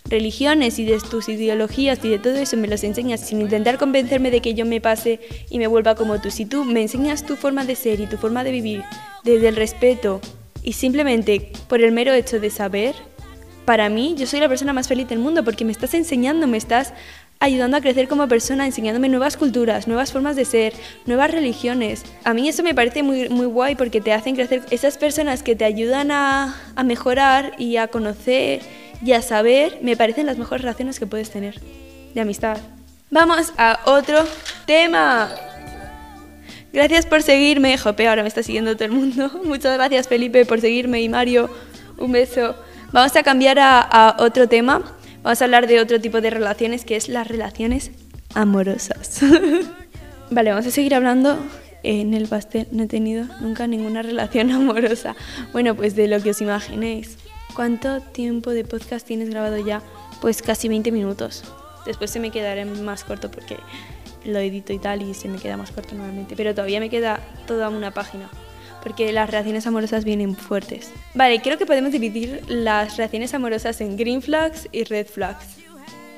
religiones 0.06 0.80
y 0.80 0.84
de 0.84 0.98
tus 0.98 1.28
ideologías 1.28 2.04
y 2.04 2.08
de 2.08 2.18
todo 2.18 2.34
eso 2.34 2.56
me 2.56 2.66
los 2.66 2.82
enseñas 2.84 3.20
sin 3.20 3.40
intentar 3.40 3.78
convencerme 3.78 4.30
de 4.32 4.40
que 4.40 4.54
yo 4.54 4.66
me 4.66 4.80
pase 4.80 5.20
y 5.48 5.58
me 5.58 5.68
vuelva 5.68 5.94
como 5.94 6.20
tú. 6.20 6.32
Si 6.32 6.44
tú 6.44 6.64
me 6.64 6.82
enseñas 6.82 7.24
tu 7.24 7.36
forma 7.36 7.64
de 7.64 7.76
ser 7.76 8.00
y 8.00 8.06
tu 8.06 8.16
forma 8.16 8.42
de 8.42 8.50
vivir 8.50 8.82
desde 9.22 9.48
el 9.48 9.56
respeto 9.56 10.20
y 10.64 10.72
simplemente 10.72 11.52
por 11.68 11.82
el 11.82 11.92
mero 11.92 12.12
hecho 12.12 12.40
de 12.40 12.50
saber, 12.50 12.96
para 13.64 13.88
mí 13.88 14.14
yo 14.18 14.26
soy 14.26 14.40
la 14.40 14.48
persona 14.48 14.72
más 14.72 14.88
feliz 14.88 15.08
del 15.08 15.20
mundo 15.20 15.44
porque 15.44 15.64
me 15.64 15.72
estás 15.72 15.94
enseñando, 15.94 16.46
me 16.46 16.56
estás 16.56 16.92
ayudando 17.40 17.76
a 17.76 17.80
crecer 17.80 18.08
como 18.08 18.26
persona, 18.26 18.66
enseñándome 18.66 19.08
nuevas 19.08 19.36
culturas, 19.36 19.86
nuevas 19.86 20.12
formas 20.12 20.36
de 20.36 20.44
ser, 20.44 20.72
nuevas 21.06 21.30
religiones. 21.30 22.04
A 22.24 22.34
mí 22.34 22.48
eso 22.48 22.62
me 22.62 22.74
parece 22.74 23.02
muy, 23.02 23.28
muy 23.28 23.46
guay 23.46 23.74
porque 23.74 24.00
te 24.00 24.12
hacen 24.12 24.34
crecer 24.34 24.62
esas 24.70 24.98
personas 24.98 25.42
que 25.42 25.54
te 25.54 25.64
ayudan 25.64 26.10
a, 26.10 26.56
a 26.74 26.82
mejorar 26.82 27.52
y 27.58 27.76
a 27.76 27.88
conocer 27.88 28.62
y 29.04 29.12
a 29.12 29.22
saber, 29.22 29.78
me 29.82 29.96
parecen 29.96 30.26
las 30.26 30.38
mejores 30.38 30.62
relaciones 30.62 30.98
que 30.98 31.06
puedes 31.06 31.30
tener 31.30 31.60
de 32.14 32.20
amistad. 32.20 32.58
Vamos 33.10 33.52
a 33.58 33.80
otro 33.84 34.24
tema. 34.66 35.30
Gracias 36.74 37.06
por 37.06 37.22
seguirme. 37.22 37.78
Jope, 37.78 38.08
ahora 38.08 38.22
me 38.22 38.28
está 38.28 38.42
siguiendo 38.42 38.74
todo 38.74 38.86
el 38.86 38.90
mundo. 38.90 39.30
Muchas 39.44 39.76
gracias 39.76 40.08
Felipe 40.08 40.44
por 40.44 40.60
seguirme 40.60 41.00
y 41.00 41.08
Mario. 41.08 41.48
Un 41.98 42.10
beso. 42.10 42.56
Vamos 42.90 43.14
a 43.14 43.22
cambiar 43.22 43.60
a, 43.60 43.80
a 43.80 44.16
otro 44.18 44.48
tema. 44.48 44.82
Vamos 45.22 45.40
a 45.40 45.44
hablar 45.44 45.68
de 45.68 45.78
otro 45.78 46.00
tipo 46.00 46.20
de 46.20 46.30
relaciones 46.30 46.84
que 46.84 46.96
es 46.96 47.08
las 47.08 47.28
relaciones 47.28 47.92
amorosas. 48.34 49.20
vale, 50.30 50.50
vamos 50.50 50.66
a 50.66 50.72
seguir 50.72 50.96
hablando. 50.96 51.38
En 51.84 52.12
el 52.12 52.26
pastel 52.26 52.66
no 52.72 52.82
he 52.82 52.86
tenido 52.88 53.26
nunca 53.40 53.68
ninguna 53.68 54.02
relación 54.02 54.50
amorosa. 54.50 55.14
Bueno, 55.52 55.76
pues 55.76 55.94
de 55.94 56.08
lo 56.08 56.20
que 56.20 56.30
os 56.30 56.40
imaginéis. 56.40 57.18
¿Cuánto 57.54 58.00
tiempo 58.00 58.50
de 58.50 58.64
podcast 58.64 59.06
tienes 59.06 59.30
grabado 59.30 59.64
ya? 59.64 59.80
Pues 60.20 60.42
casi 60.42 60.66
20 60.66 60.90
minutos. 60.90 61.44
Después 61.86 62.10
se 62.10 62.18
me 62.18 62.32
quedará 62.32 62.64
más 62.64 63.04
corto 63.04 63.30
porque 63.30 63.58
lo 64.24 64.38
edito 64.38 64.72
y 64.72 64.78
tal 64.78 65.02
y 65.02 65.14
se 65.14 65.28
me 65.28 65.38
queda 65.38 65.56
más 65.56 65.70
corto 65.70 65.94
normalmente. 65.94 66.36
Pero 66.36 66.54
todavía 66.54 66.80
me 66.80 66.90
queda 66.90 67.20
toda 67.46 67.68
una 67.68 67.92
página 67.92 68.30
porque 68.84 69.12
las 69.12 69.30
relaciones 69.30 69.66
amorosas 69.66 70.04
vienen 70.04 70.36
fuertes. 70.36 70.92
Vale, 71.14 71.40
creo 71.40 71.56
que 71.56 71.64
podemos 71.64 71.90
dividir 71.90 72.42
las 72.48 72.98
relaciones 72.98 73.32
amorosas 73.32 73.80
en 73.80 73.96
green 73.96 74.20
flags 74.20 74.68
y 74.72 74.84
red 74.84 75.06
flags. 75.06 75.56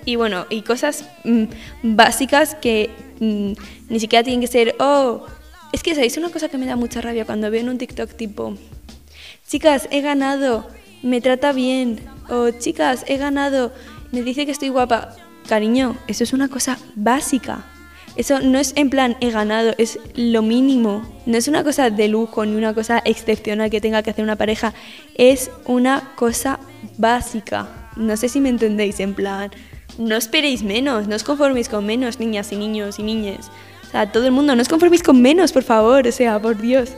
Y 0.05 0.17
bueno, 0.17 0.47
y 0.51 0.63
cosas 0.63 1.09
mm, 1.25 1.45
básicas 1.83 2.57
que 2.57 2.91
mm, 3.21 3.53
ni 3.89 4.01
siquiera 4.01 4.25
tienen 4.25 4.41
que 4.41 4.49
ser, 4.49 4.75
oh, 4.81 5.25
es 5.73 5.83
que 5.83 5.95
sabéis 5.95 6.17
una 6.17 6.31
cosa 6.31 6.49
que 6.49 6.59
me 6.59 6.67
da 6.67 6.75
mucha 6.75 7.01
rabia 7.01 7.25
cuando 7.25 7.51
veo 7.51 7.61
en 7.61 7.69
un 7.69 7.79
TikTok 7.79 8.15
tipo, 8.15 8.57
chicas, 9.49 9.89
he 9.93 10.01
ganado, 10.01 10.67
me 11.03 11.21
trata 11.21 11.53
bien, 11.53 12.01
o 12.29 12.51
chicas, 12.51 13.05
he 13.07 13.17
ganado, 13.17 13.73
me 14.11 14.23
dice 14.23 14.45
que 14.45 14.53
estoy 14.53 14.71
guapa. 14.71 15.15
Cariño, 15.49 15.97
eso 16.09 16.25
es 16.25 16.33
una 16.33 16.49
cosa 16.49 16.79
básica. 16.97 17.65
Eso 18.17 18.41
no 18.41 18.59
es 18.59 18.73
en 18.77 18.89
plan 18.89 19.17
he 19.21 19.31
ganado, 19.31 19.75
es 19.77 19.99
lo 20.15 20.43
mínimo. 20.43 21.03
No 21.27 21.37
es 21.37 21.49
una 21.49 21.63
cosa 21.63 21.91
de 21.91 22.09
lujo 22.09 22.47
ni 22.47 22.57
una 22.57 22.73
cosa 22.73 23.03
excepcional 23.05 23.71
que 23.71 23.81
tenga 23.81 24.03
que 24.03 24.11
hacer 24.11 24.25
una 24.25 24.37
pareja. 24.37 24.73
Es 25.17 25.51
una 25.67 26.13
cosa 26.17 26.59
básica. 26.97 27.69
No 27.97 28.17
sé 28.17 28.29
si 28.29 28.41
me 28.41 28.49
entendéis, 28.49 29.01
en 29.01 29.15
plan, 29.15 29.51
no 29.99 30.17
esperéis 30.17 30.63
menos, 30.63 31.09
no 31.09 31.17
os 31.17 31.25
conforméis 31.25 31.69
con 31.69 31.85
menos, 31.85 32.19
niñas 32.19 32.53
y 32.53 32.57
niños 32.57 32.99
y 32.99 33.03
niñas. 33.03 33.51
O 33.87 33.91
sea, 33.91 34.11
todo 34.11 34.27
el 34.27 34.33
mundo, 34.33 34.55
no 34.55 34.63
os 34.63 34.69
conforméis 34.69 35.03
con 35.03 35.21
menos, 35.21 35.53
por 35.53 35.63
favor, 35.63 36.07
o 36.07 36.13
sea, 36.13 36.41
por 36.41 36.61
Dios. 36.61 36.91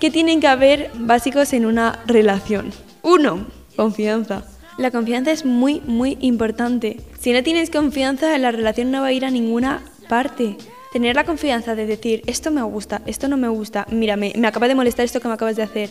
¿Qué 0.00 0.10
tienen 0.10 0.40
que 0.40 0.46
haber 0.46 0.90
básicos 0.94 1.52
en 1.52 1.66
una 1.66 1.98
relación? 2.06 2.72
Uno, 3.02 3.46
confianza. 3.76 4.44
La 4.78 4.90
confianza 4.90 5.32
es 5.32 5.44
muy, 5.44 5.82
muy 5.86 6.16
importante. 6.20 7.00
Si 7.18 7.32
no 7.32 7.42
tienes 7.42 7.70
confianza, 7.70 8.36
la 8.38 8.52
relación 8.52 8.90
no 8.90 9.00
va 9.00 9.08
a 9.08 9.12
ir 9.12 9.24
a 9.24 9.30
ninguna 9.30 9.82
parte. 10.08 10.56
Tener 10.92 11.14
la 11.14 11.24
confianza 11.24 11.74
de 11.74 11.86
decir, 11.86 12.22
esto 12.26 12.50
me 12.50 12.62
gusta, 12.62 13.02
esto 13.06 13.28
no 13.28 13.36
me 13.36 13.48
gusta, 13.48 13.86
mira, 13.90 14.16
me, 14.16 14.32
me 14.36 14.48
acaba 14.48 14.68
de 14.68 14.74
molestar 14.74 15.04
esto 15.04 15.20
que 15.20 15.28
me 15.28 15.34
acabas 15.34 15.56
de 15.56 15.62
hacer, 15.62 15.90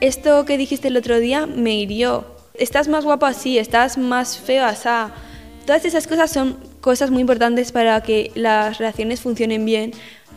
esto 0.00 0.44
que 0.44 0.56
dijiste 0.56 0.86
el 0.88 0.96
otro 0.96 1.18
día 1.18 1.46
me 1.46 1.74
hirió, 1.74 2.24
estás 2.54 2.86
más 2.86 3.04
guapo 3.04 3.26
así, 3.26 3.58
estás 3.58 3.98
más 3.98 4.38
feo 4.38 4.64
así. 4.64 4.88
Todas 5.66 5.84
esas 5.84 6.06
cosas 6.06 6.30
son 6.30 6.56
cosas 6.80 7.10
muy 7.10 7.22
importantes 7.22 7.72
para 7.72 8.00
que 8.00 8.30
las 8.36 8.78
relaciones 8.78 9.20
funcionen 9.20 9.64
bien 9.64 9.92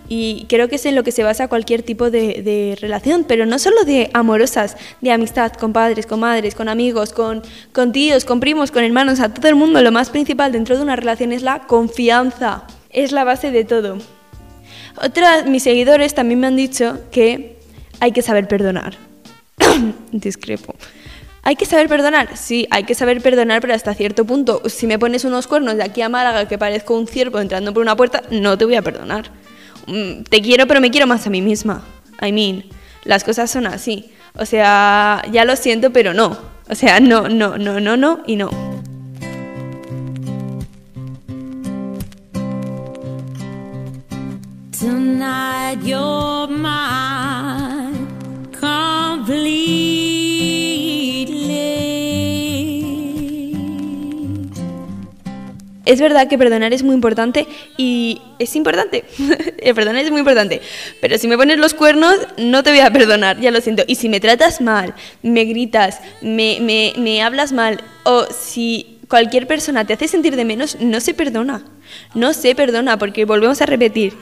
y 0.08 0.48
creo 0.50 0.68
que 0.68 0.78
es 0.78 0.86
en 0.88 0.96
lo 0.96 1.04
que 1.04 1.12
se 1.12 1.22
basa 1.22 1.48
cualquier 1.48 1.84
tipo 1.84 2.10
de, 2.10 2.76
relación, 2.82 3.24
pero 3.26 3.46
no 3.46 3.60
solo 3.60 3.84
de 3.84 4.10
amorosas, 4.13 4.76
de 5.02 5.12
amistad, 5.12 5.54
con 5.54 5.72
padres, 5.72 6.08
con 6.08 6.20
madres, 6.20 6.56
con 6.56 6.68
amigos, 6.68 7.13
con, 7.13 7.44
con 7.72 7.92
tíos, 7.92 8.26
con 8.26 8.39
primos, 8.39 8.72
con 8.72 8.84
hermanos, 8.84 9.20
a 9.20 9.32
todo 9.32 9.48
el 9.48 9.56
mundo. 9.56 9.82
Lo 9.84 9.92
más 9.92 10.10
principal 10.10 10.52
dentro 10.52 10.76
de 10.76 10.82
una 10.82 10.96
relación 10.96 11.32
es 11.32 11.44
la 11.44 11.60
confianza 11.60 12.65
es 12.89 13.12
la 13.12 13.23
base 13.23 13.52
de 13.52 13.63
todo. 13.65 13.97
Otros, 15.02 15.45
mis 15.47 15.63
seguidores 15.63 16.13
también 16.13 16.39
me 16.39 16.47
han 16.47 16.56
dicho 16.56 16.99
que 17.12 17.58
hay 17.99 18.12
que 18.12 18.21
saber 18.21 18.47
perdonar. 18.47 18.97
Discrepo. 20.12 20.75
¿Hay 21.43 21.56
que 21.56 21.65
saber 21.65 21.88
perdonar? 21.88 22.36
Sí, 22.36 22.67
hay 22.69 22.84
que 22.84 22.95
saber 22.95 23.21
perdonar, 23.21 23.62
pero 23.62 23.73
hasta 23.73 23.93
cierto 23.93 24.25
punto. 24.25 24.62
Si 24.67 24.88
me 24.88 24.99
pones 24.99 25.23
unos 25.23 25.47
cuernos 25.47 25.78
de 25.78 25.84
aquí 25.84 26.02
a 26.02 26.10
Málaga 26.10 26.47
que 26.47 26.58
parezco 26.58 26.95
un 26.95 27.08
ciervo 27.08 27.39
entrando 27.39 27.73
por 27.73 27.82
una 27.82 27.95
puerta, 27.95 28.23
no 28.30 28.58
te 28.58 28.65
voy 28.65 28.75
a 28.75 28.82
perdonar. 28.82 29.32
Mm, 29.88 30.23
te 30.23 30.41
quiero, 30.41 30.67
pero 30.67 30.82
me 30.82 30.91
quiero 30.91 31.08
más 31.08 31.25
a 31.25 31.30
mí 31.30 31.41
misma. 31.41 31.84
I 32.21 32.32
mean, 32.32 32.65
las 33.04 33.23
cosas 33.23 33.49
son 33.49 33.67
así. 33.67 34.12
O 34.36 34.45
sea, 34.45 35.23
ya 35.32 35.45
lo 35.45 35.56
siento, 35.56 35.91
pero 35.91 36.13
no. 36.13 36.38
O 36.69 36.75
sea, 36.75 36.99
no, 36.99 37.30
no, 37.30 37.58
no, 37.58 37.80
no, 37.80 37.97
no 37.97 38.19
y 38.28 38.36
no. 38.36 38.79
Es 55.86 56.00
verdad 56.00 56.28
que 56.28 56.38
perdonar 56.38 56.72
es 56.72 56.84
muy 56.84 56.94
importante 56.94 57.48
y 57.76 58.22
es 58.38 58.56
importante. 58.56 59.06
perdonar 59.76 60.04
es 60.06 60.12
muy 60.12 60.20
importante. 60.20 60.62
Pero 61.02 61.18
si 61.18 61.28
me 61.28 61.36
pones 61.36 61.58
los 61.58 61.74
cuernos, 61.74 62.16
no 62.38 62.62
te 62.62 62.70
voy 62.70 62.82
a 62.82 62.92
perdonar, 62.92 63.40
ya 63.40 63.50
lo 63.50 63.60
siento. 63.60 63.84
Y 63.88 63.96
si 63.96 64.08
me 64.08 64.20
tratas 64.20 64.62
mal, 64.62 64.94
me 65.24 65.46
gritas, 65.46 66.00
me, 66.22 66.94
me 66.96 67.24
hablas 67.24 67.54
mal, 67.54 67.84
o 68.04 68.26
si 68.26 69.00
cualquier 69.08 69.48
persona 69.48 69.84
te 69.86 69.94
hace 69.94 70.08
sentir 70.08 70.36
de 70.36 70.46
menos, 70.46 70.78
no 70.80 71.00
se 71.00 71.16
perdona. 71.16 71.66
No 72.14 72.34
se 72.34 72.54
perdona 72.54 73.00
porque 73.00 73.26
volvemos 73.26 73.62
a 73.62 73.66
repetir 73.66 74.14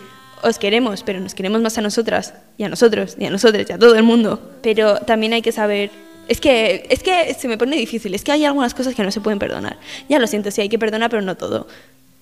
os 0.43 0.59
queremos, 0.59 1.03
pero 1.03 1.19
nos 1.19 1.35
queremos 1.35 1.61
más 1.61 1.77
a 1.77 1.81
nosotras 1.81 2.33
y 2.57 2.63
a 2.63 2.69
nosotros 2.69 3.15
y 3.19 3.25
a 3.25 3.29
nosotros 3.29 3.65
y 3.69 3.73
a 3.73 3.77
todo 3.77 3.95
el 3.95 4.03
mundo. 4.03 4.41
Pero 4.61 4.97
también 4.99 5.33
hay 5.33 5.41
que 5.41 5.51
saber 5.51 5.89
es 6.27 6.41
que, 6.41 6.85
es 6.89 7.03
que 7.03 7.33
se 7.33 7.47
me 7.47 7.57
pone 7.57 7.77
difícil, 7.77 8.13
es 8.13 8.23
que 8.23 8.31
hay 8.31 8.45
algunas 8.45 8.73
cosas 8.73 8.95
que 8.95 9.03
no 9.03 9.11
se 9.11 9.21
pueden 9.21 9.39
perdonar. 9.39 9.77
Ya 10.09 10.19
lo 10.19 10.27
siento, 10.27 10.51
sí 10.51 10.61
hay 10.61 10.69
que 10.69 10.79
perdonar, 10.79 11.09
pero 11.09 11.21
no 11.21 11.35
todo. 11.35 11.67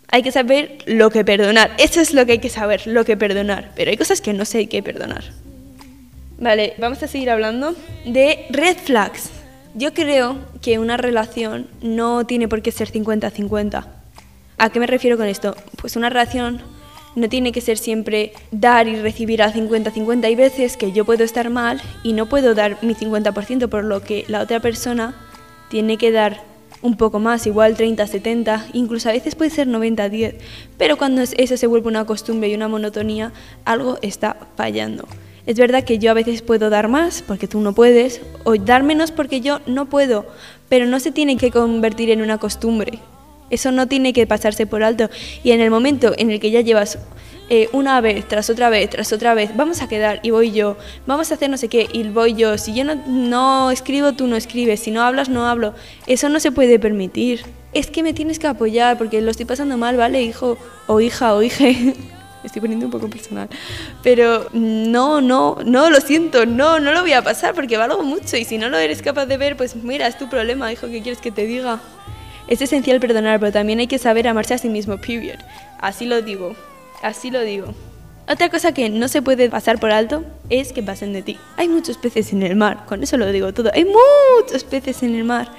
Hay 0.10 0.21
que 0.21 0.32
saber 0.32 0.78
lo 0.86 1.10
que 1.10 1.25
perdonar, 1.25 1.71
eso 1.80 1.99
es 1.99 2.13
lo 2.13 2.25
que 2.25 2.34
hay 2.34 2.39
que 2.39 2.49
saber, 2.49 2.86
lo 2.86 3.04
que 3.04 3.17
perdonar. 3.17 3.71
Pero 3.75 3.89
hay 3.89 3.97
cosas 3.97 4.21
que 4.21 4.34
no 4.34 4.45
sé 4.45 4.67
qué 4.67 4.84
perdonar. 4.84 5.23
Vale, 6.38 6.73
vamos 6.78 7.01
a 7.01 7.08
seguir 7.08 7.30
hablando 7.30 7.75
de 8.06 8.45
red 8.49 8.78
flags. 8.78 9.30
Yo 9.73 9.93
creo 9.93 10.38
que 10.62 10.80
una 10.80 10.97
relación 10.97 11.67
no 11.82 12.25
tiene 12.25 12.47
por 12.47 12.62
qué 12.62 12.71
ser 12.71 12.91
50-50. 12.91 13.86
¿A 14.58 14.69
qué 14.69 14.80
me 14.80 14.88
refiero 14.88 15.17
con 15.17 15.28
esto? 15.28 15.56
Pues 15.82 15.95
una 15.95 16.10
relación 16.10 16.62
no 17.15 17.30
tiene 17.30 17.51
que 17.51 17.62
ser 17.62 17.78
siempre 17.78 18.34
dar 18.51 18.88
y 18.88 18.95
recibir 18.95 19.41
al 19.41 19.54
50-50. 19.54 20.25
Hay 20.25 20.36
veces 20.36 20.78
que 20.78 20.91
yo 20.91 21.06
puedo 21.06 21.23
estar 21.23 21.49
mal 21.49 21.82
y 22.04 22.13
no 22.13 22.28
puedo 22.28 22.54
dar 22.56 22.78
mi 22.82 22.93
50%, 22.93 23.69
por 23.69 23.84
lo 23.84 24.01
que 24.01 24.25
la 24.28 24.41
otra 24.41 24.60
persona 24.60 25.15
tiene 25.69 25.97
que 25.97 26.12
dar 26.12 26.43
un 26.82 26.97
poco 26.97 27.19
más, 27.19 27.47
igual 27.47 27.75
30-70, 27.75 28.65
incluso 28.73 29.10
a 29.10 29.13
veces 29.13 29.34
puede 29.36 29.49
ser 29.49 29.67
90-10. 29.67 30.36
Pero 30.78 30.97
cuando 30.97 31.21
eso 31.21 31.58
se 31.58 31.67
vuelve 31.67 31.88
una 31.88 32.06
costumbre 32.06 32.49
y 32.49 32.56
una 32.56 32.67
monotonía, 32.67 33.32
algo 33.63 33.97
está 34.01 34.38
fallando. 34.56 35.08
Es 35.45 35.58
verdad 35.58 35.84
que 35.84 35.99
yo 35.99 36.12
a 36.12 36.15
veces 36.15 36.41
puedo 36.41 36.69
dar 36.69 36.88
más 36.88 37.21
porque 37.21 37.47
tú 37.47 37.60
no 37.60 37.73
puedes, 37.73 38.21
o 38.43 38.56
dar 38.56 38.84
menos 38.84 39.12
porque 39.12 39.41
yo 39.41 39.62
no 39.67 39.86
puedo, 39.88 40.25
pero 40.69 40.86
no 40.86 40.99
se 40.99 41.12
tiene 41.12 41.38
que 41.38 41.51
convertir 41.51 42.10
en 42.10 42.21
una 42.21 42.39
costumbre. 42.39 42.99
Eso 43.49 43.71
no 43.71 43.88
tiene 43.88 44.13
que 44.13 44.27
pasarse 44.27 44.65
por 44.65 44.84
alto. 44.84 45.10
Y 45.43 45.51
en 45.51 45.62
el 45.62 45.69
momento 45.69 46.13
en 46.17 46.31
el 46.31 46.39
que 46.39 46.51
ya 46.51 46.62
llevas 46.62 46.97
eh, 47.49 47.69
una 47.73 48.01
vez, 48.01 48.27
tras 48.27 48.49
otra 48.49 48.69
vez, 48.69 48.89
tras 48.89 49.13
otra 49.13 49.36
vez, 49.36 49.55
vamos 49.55 49.84
a 49.84 49.88
quedar 49.88 50.19
y 50.23 50.31
voy 50.31 50.51
yo, 50.51 50.77
vamos 51.05 51.29
a 51.29 51.36
hacer 51.36 51.47
no 51.47 51.58
sé 51.58 51.67
qué 51.67 51.88
y 51.93 52.03
voy 52.03 52.34
yo, 52.34 52.58
si 52.58 52.73
yo 52.73 52.84
no, 52.84 52.95
no 53.05 53.69
escribo, 53.69 54.13
tú 54.13 54.25
no 54.25 54.36
escribes, 54.36 54.79
si 54.79 54.89
no 54.89 55.03
hablas, 55.03 55.29
no 55.29 55.47
hablo, 55.47 55.75
eso 56.08 56.27
no 56.29 56.39
se 56.39 56.51
puede 56.51 56.79
permitir. 56.79 57.45
Es 57.71 57.91
que 57.91 58.01
me 58.01 58.13
tienes 58.13 58.39
que 58.39 58.47
apoyar 58.47 58.97
porque 58.97 59.21
lo 59.21 59.29
estoy 59.29 59.45
pasando 59.45 59.77
mal, 59.77 59.95
¿vale, 59.95 60.23
hijo 60.23 60.58
o 60.88 60.99
hija 61.01 61.36
o 61.36 61.43
hije? 61.43 61.93
Estoy 62.43 62.62
poniendo 62.62 62.86
un 62.86 62.91
poco 62.91 63.10
personal. 63.10 63.49
Pero 64.01 64.47
no, 64.53 65.19
no, 65.19 65.58
no, 65.65 65.89
lo 65.89 65.99
siento, 65.99 66.45
no, 66.45 66.79
no 66.79 66.93
lo 66.93 67.01
voy 67.01 67.13
a 67.13 67.23
pasar 67.23 67.53
porque 67.53 67.75
valgo 67.75 68.03
mucho 68.03 68.38
y 68.38 68.45
si 68.45 68.58
no 68.58 68.69
lo 68.69 68.77
eres 68.77 69.01
capaz 69.01 69.25
de 69.25 69.38
ver, 69.38 69.58
pues 69.58 69.75
mira, 69.75 70.08
es 70.08 70.17
tu 70.17 70.29
problema, 70.29 70.71
hijo, 70.71 70.88
¿qué 70.88 71.01
quieres 71.01 71.21
que 71.21 71.31
te 71.31 71.45
diga? 71.45 71.79
Es 72.47 72.62
esencial 72.62 72.99
perdonar, 72.99 73.39
pero 73.39 73.51
también 73.51 73.79
hay 73.79 73.88
que 73.88 73.97
saber 73.97 74.27
amarse 74.27 74.53
a 74.53 74.58
sí 74.58 74.69
mismo, 74.69 74.97
period. 74.97 75.39
Así 75.79 76.05
lo 76.05 76.21
digo, 76.21 76.55
así 77.01 77.31
lo 77.31 77.41
digo. 77.41 77.73
Otra 78.27 78.49
cosa 78.49 78.73
que 78.73 78.89
no 78.89 79.08
se 79.08 79.21
puede 79.21 79.49
pasar 79.49 79.79
por 79.79 79.91
alto 79.91 80.23
es 80.49 80.73
que 80.73 80.81
pasen 80.81 81.13
de 81.13 81.21
ti. 81.21 81.38
Hay 81.58 81.69
muchos 81.69 81.97
peces 81.97 82.34
en 82.34 82.41
el 82.41 82.55
mar, 82.55 82.86
con 82.88 83.03
eso 83.03 83.17
lo 83.17 83.31
digo 83.31 83.53
todo. 83.53 83.69
Hay 83.73 83.86
muchos 83.86 84.63
peces 84.63 85.03
en 85.03 85.15
el 85.15 85.23
mar. 85.23 85.51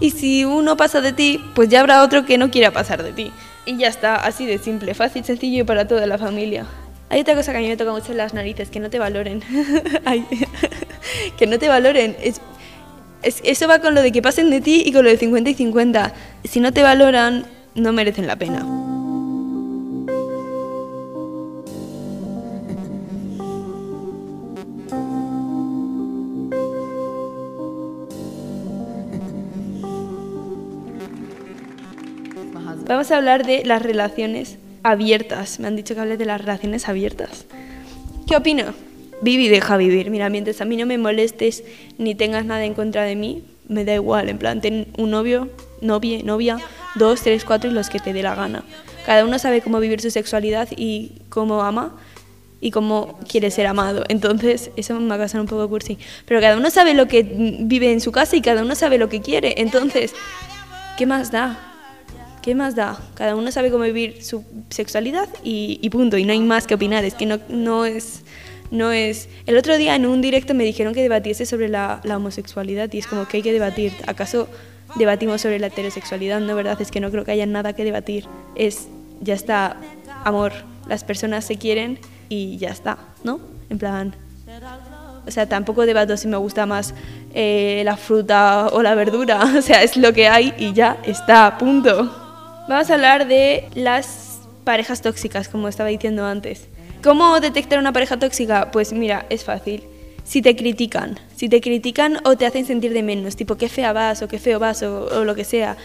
Y 0.00 0.10
si 0.10 0.44
uno 0.44 0.76
pasa 0.76 1.00
de 1.00 1.12
ti, 1.12 1.42
pues 1.54 1.68
ya 1.68 1.80
habrá 1.80 2.02
otro 2.02 2.26
que 2.26 2.36
no 2.36 2.50
quiera 2.50 2.70
pasar 2.72 3.02
de 3.02 3.12
ti. 3.12 3.32
Y 3.64 3.78
ya 3.78 3.88
está, 3.88 4.16
así 4.16 4.46
de 4.46 4.58
simple, 4.58 4.94
fácil, 4.94 5.24
sencillo 5.24 5.62
y 5.62 5.64
para 5.64 5.88
toda 5.88 6.06
la 6.06 6.18
familia. 6.18 6.66
Hay 7.08 7.22
otra 7.22 7.34
cosa 7.34 7.52
que 7.52 7.58
a 7.58 7.60
mí 7.60 7.68
me 7.68 7.76
toca 7.76 7.90
mucho 7.90 8.12
en 8.12 8.18
las 8.18 8.34
narices, 8.34 8.70
que 8.70 8.80
no 8.80 8.88
te 8.90 8.98
valoren. 8.98 9.42
Que 11.38 11.46
no 11.46 11.58
te 11.58 11.68
valoren. 11.68 12.16
Es, 12.22 12.40
es- 13.22 13.40
eso 13.44 13.68
va 13.68 13.80
con 13.80 13.94
lo 13.94 14.02
de 14.02 14.12
que 14.12 14.22
pasen 14.22 14.50
de 14.50 14.60
ti 14.60 14.82
y 14.84 14.92
con 14.92 15.04
lo 15.04 15.10
de 15.10 15.16
50 15.16 15.50
y 15.50 15.54
50. 15.54 16.12
Si 16.44 16.60
no 16.60 16.72
te 16.72 16.82
valoran, 16.82 17.44
no 17.74 17.92
merecen 17.92 18.26
la 18.26 18.36
pena. 18.36 18.64
Vamos 32.86 33.10
a 33.10 33.16
hablar 33.16 33.46
de 33.46 33.64
las 33.64 33.82
relaciones 33.82 34.58
abiertas. 34.82 35.60
Me 35.60 35.68
han 35.68 35.76
dicho 35.76 35.94
que 35.94 36.00
hable 36.00 36.16
de 36.16 36.24
las 36.24 36.40
relaciones 36.40 36.88
abiertas. 36.88 37.44
¿Qué 38.26 38.36
opino? 38.36 38.64
Vive 39.22 39.44
y 39.44 39.48
deja 39.48 39.76
vivir. 39.76 40.10
Mira, 40.10 40.28
mientras 40.30 40.60
a 40.60 40.64
mí 40.64 40.76
no 40.76 40.86
me 40.86 40.98
molestes 40.98 41.64
ni 41.98 42.14
tengas 42.14 42.44
nada 42.44 42.64
en 42.64 42.74
contra 42.74 43.04
de 43.04 43.16
mí, 43.16 43.44
me 43.68 43.84
da 43.84 43.94
igual. 43.94 44.28
En 44.28 44.38
plan, 44.38 44.60
ten 44.60 44.88
un 44.98 45.10
novio, 45.10 45.48
novia, 45.80 46.20
novia, 46.24 46.58
dos, 46.94 47.22
tres, 47.22 47.44
cuatro 47.44 47.70
y 47.70 47.74
los 47.74 47.88
que 47.88 48.00
te 48.00 48.12
dé 48.12 48.22
la 48.22 48.34
gana. 48.34 48.64
Cada 49.06 49.24
uno 49.24 49.38
sabe 49.38 49.60
cómo 49.60 49.80
vivir 49.80 50.00
su 50.00 50.10
sexualidad 50.10 50.68
y 50.76 51.12
cómo 51.28 51.62
ama 51.62 51.96
y 52.60 52.70
cómo 52.70 53.18
quiere 53.28 53.50
ser 53.50 53.66
amado. 53.66 54.04
Entonces, 54.08 54.70
eso 54.76 54.98
me 54.98 55.08
va 55.08 55.14
a 55.14 55.18
casar 55.18 55.40
un 55.40 55.46
poco 55.46 55.68
cursi. 55.68 55.98
Pero 56.26 56.40
cada 56.40 56.56
uno 56.56 56.70
sabe 56.70 56.94
lo 56.94 57.08
que 57.08 57.22
vive 57.22 57.92
en 57.92 58.00
su 58.00 58.12
casa 58.12 58.36
y 58.36 58.42
cada 58.42 58.62
uno 58.62 58.74
sabe 58.74 58.98
lo 58.98 59.08
que 59.08 59.20
quiere. 59.20 59.54
Entonces, 59.58 60.14
¿qué 60.98 61.06
más 61.06 61.30
da? 61.30 61.58
¿Qué 62.42 62.54
más 62.54 62.74
da? 62.74 62.98
Cada 63.14 63.36
uno 63.36 63.50
sabe 63.52 63.70
cómo 63.70 63.84
vivir 63.84 64.22
su 64.24 64.44
sexualidad 64.68 65.28
y, 65.42 65.78
y 65.82 65.90
punto. 65.90 66.18
Y 66.18 66.24
no 66.24 66.32
hay 66.32 66.40
más 66.40 66.66
que 66.66 66.74
opinar. 66.74 67.04
Es 67.04 67.14
que 67.14 67.26
no, 67.26 67.38
no 67.48 67.84
es... 67.84 68.22
No 68.70 68.92
es... 68.92 69.28
El 69.46 69.56
otro 69.56 69.76
día 69.76 69.94
en 69.96 70.06
un 70.06 70.20
directo 70.20 70.54
me 70.54 70.64
dijeron 70.64 70.94
que 70.94 71.02
debatiese 71.02 71.46
sobre 71.46 71.68
la, 71.68 72.00
la 72.04 72.16
homosexualidad 72.16 72.92
y 72.92 72.98
es 72.98 73.06
como 73.06 73.26
que 73.26 73.38
hay 73.38 73.42
que 73.42 73.52
debatir. 73.52 73.92
¿Acaso 74.06 74.48
debatimos 74.96 75.40
sobre 75.40 75.58
la 75.58 75.68
heterosexualidad? 75.68 76.40
No, 76.40 76.54
¿verdad? 76.54 76.80
Es 76.80 76.90
que 76.90 77.00
no 77.00 77.10
creo 77.10 77.24
que 77.24 77.32
haya 77.32 77.46
nada 77.46 77.72
que 77.72 77.84
debatir. 77.84 78.26
Es, 78.54 78.88
ya 79.20 79.34
está, 79.34 79.76
amor. 80.24 80.52
Las 80.88 81.04
personas 81.04 81.44
se 81.44 81.56
quieren 81.56 81.98
y 82.28 82.58
ya 82.58 82.70
está, 82.70 82.98
¿no? 83.24 83.40
En 83.68 83.78
plan... 83.78 84.14
O 85.26 85.30
sea, 85.30 85.46
tampoco 85.46 85.86
debato 85.86 86.16
si 86.16 86.28
me 86.28 86.36
gusta 86.38 86.66
más 86.66 86.94
eh, 87.34 87.82
la 87.84 87.96
fruta 87.96 88.68
o 88.72 88.82
la 88.82 88.94
verdura. 88.94 89.40
O 89.58 89.62
sea, 89.62 89.82
es 89.82 89.96
lo 89.96 90.12
que 90.12 90.28
hay 90.28 90.54
y 90.58 90.72
ya 90.72 90.98
está, 91.04 91.58
punto. 91.58 92.10
Vamos 92.68 92.90
a 92.90 92.94
hablar 92.94 93.26
de 93.26 93.68
las 93.74 94.40
parejas 94.64 95.02
tóxicas, 95.02 95.48
como 95.48 95.68
estaba 95.68 95.88
diciendo 95.88 96.24
antes. 96.24 96.68
¿Cómo 97.02 97.40
detectar 97.40 97.78
una 97.78 97.94
pareja 97.94 98.18
tóxica? 98.18 98.70
Pues 98.70 98.92
mira, 98.92 99.24
es 99.30 99.44
fácil. 99.44 99.84
Si 100.22 100.42
te 100.42 100.54
critican, 100.54 101.18
si 101.34 101.48
te 101.48 101.62
critican 101.62 102.18
o 102.24 102.36
te 102.36 102.44
hacen 102.44 102.66
sentir 102.66 102.92
de 102.92 103.02
menos, 103.02 103.36
tipo 103.36 103.56
qué 103.56 103.70
fea 103.70 103.94
vas 103.94 104.20
o 104.20 104.28
qué 104.28 104.38
feo 104.38 104.58
vas 104.58 104.82
o, 104.82 105.06
o 105.06 105.24
lo 105.24 105.34
que 105.34 105.44
sea. 105.44 105.78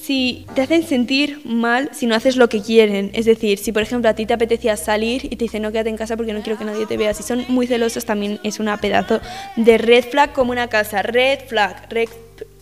Si 0.00 0.46
te 0.54 0.62
hacen 0.62 0.82
sentir 0.82 1.42
mal 1.44 1.90
si 1.92 2.06
no 2.06 2.14
haces 2.14 2.36
lo 2.36 2.48
que 2.48 2.62
quieren, 2.62 3.10
es 3.12 3.26
decir, 3.26 3.58
si 3.58 3.70
por 3.70 3.82
ejemplo 3.82 4.08
a 4.08 4.14
ti 4.14 4.24
te 4.24 4.32
apetecía 4.32 4.78
salir 4.78 5.26
y 5.26 5.36
te 5.36 5.44
dicen 5.44 5.62
no 5.62 5.72
quédate 5.72 5.90
en 5.90 5.98
casa 5.98 6.16
porque 6.16 6.32
no 6.32 6.40
quiero 6.40 6.58
que 6.58 6.64
nadie 6.64 6.86
te 6.86 6.96
vea, 6.96 7.12
si 7.12 7.22
son 7.22 7.44
muy 7.48 7.66
celosos 7.66 8.06
también 8.06 8.40
es 8.42 8.58
una 8.58 8.78
pedazo 8.78 9.20
de 9.56 9.76
red 9.76 10.04
flag 10.04 10.32
como 10.32 10.52
una 10.52 10.68
casa, 10.68 11.02
red 11.02 11.40
flag, 11.46 11.86
red, 11.90 12.08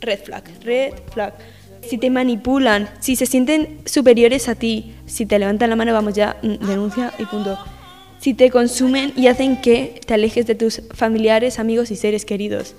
red 0.01 0.18
flag, 0.18 0.42
red 0.64 0.94
flag. 1.12 1.33
Si 1.88 1.96
te 1.96 2.11
manipulan, 2.11 2.90
si 2.99 3.14
se 3.14 3.25
sienten 3.25 3.79
superiores 3.87 4.49
a 4.49 4.57
ti, 4.57 4.94
si 5.07 5.27
te 5.27 5.38
levantan 5.38 5.70
la 5.70 5.77
mano, 5.77 5.92
vamos 5.92 6.14
ya, 6.14 6.37
mm, 6.42 6.66
denuncia 6.66 7.14
y 7.18 7.25
punto. 7.25 7.57
Si 8.20 8.35
te 8.35 8.50
consumen 8.50 9.14
y 9.16 9.28
hacen 9.28 9.62
que 9.62 9.98
te 10.06 10.12
alejes 10.12 10.46
de 10.46 10.54
tus 10.54 10.83
familiares, 10.92 11.59
amigos 11.59 11.90
y 11.90 11.96
seres 11.96 12.26
queridos. 12.26 12.74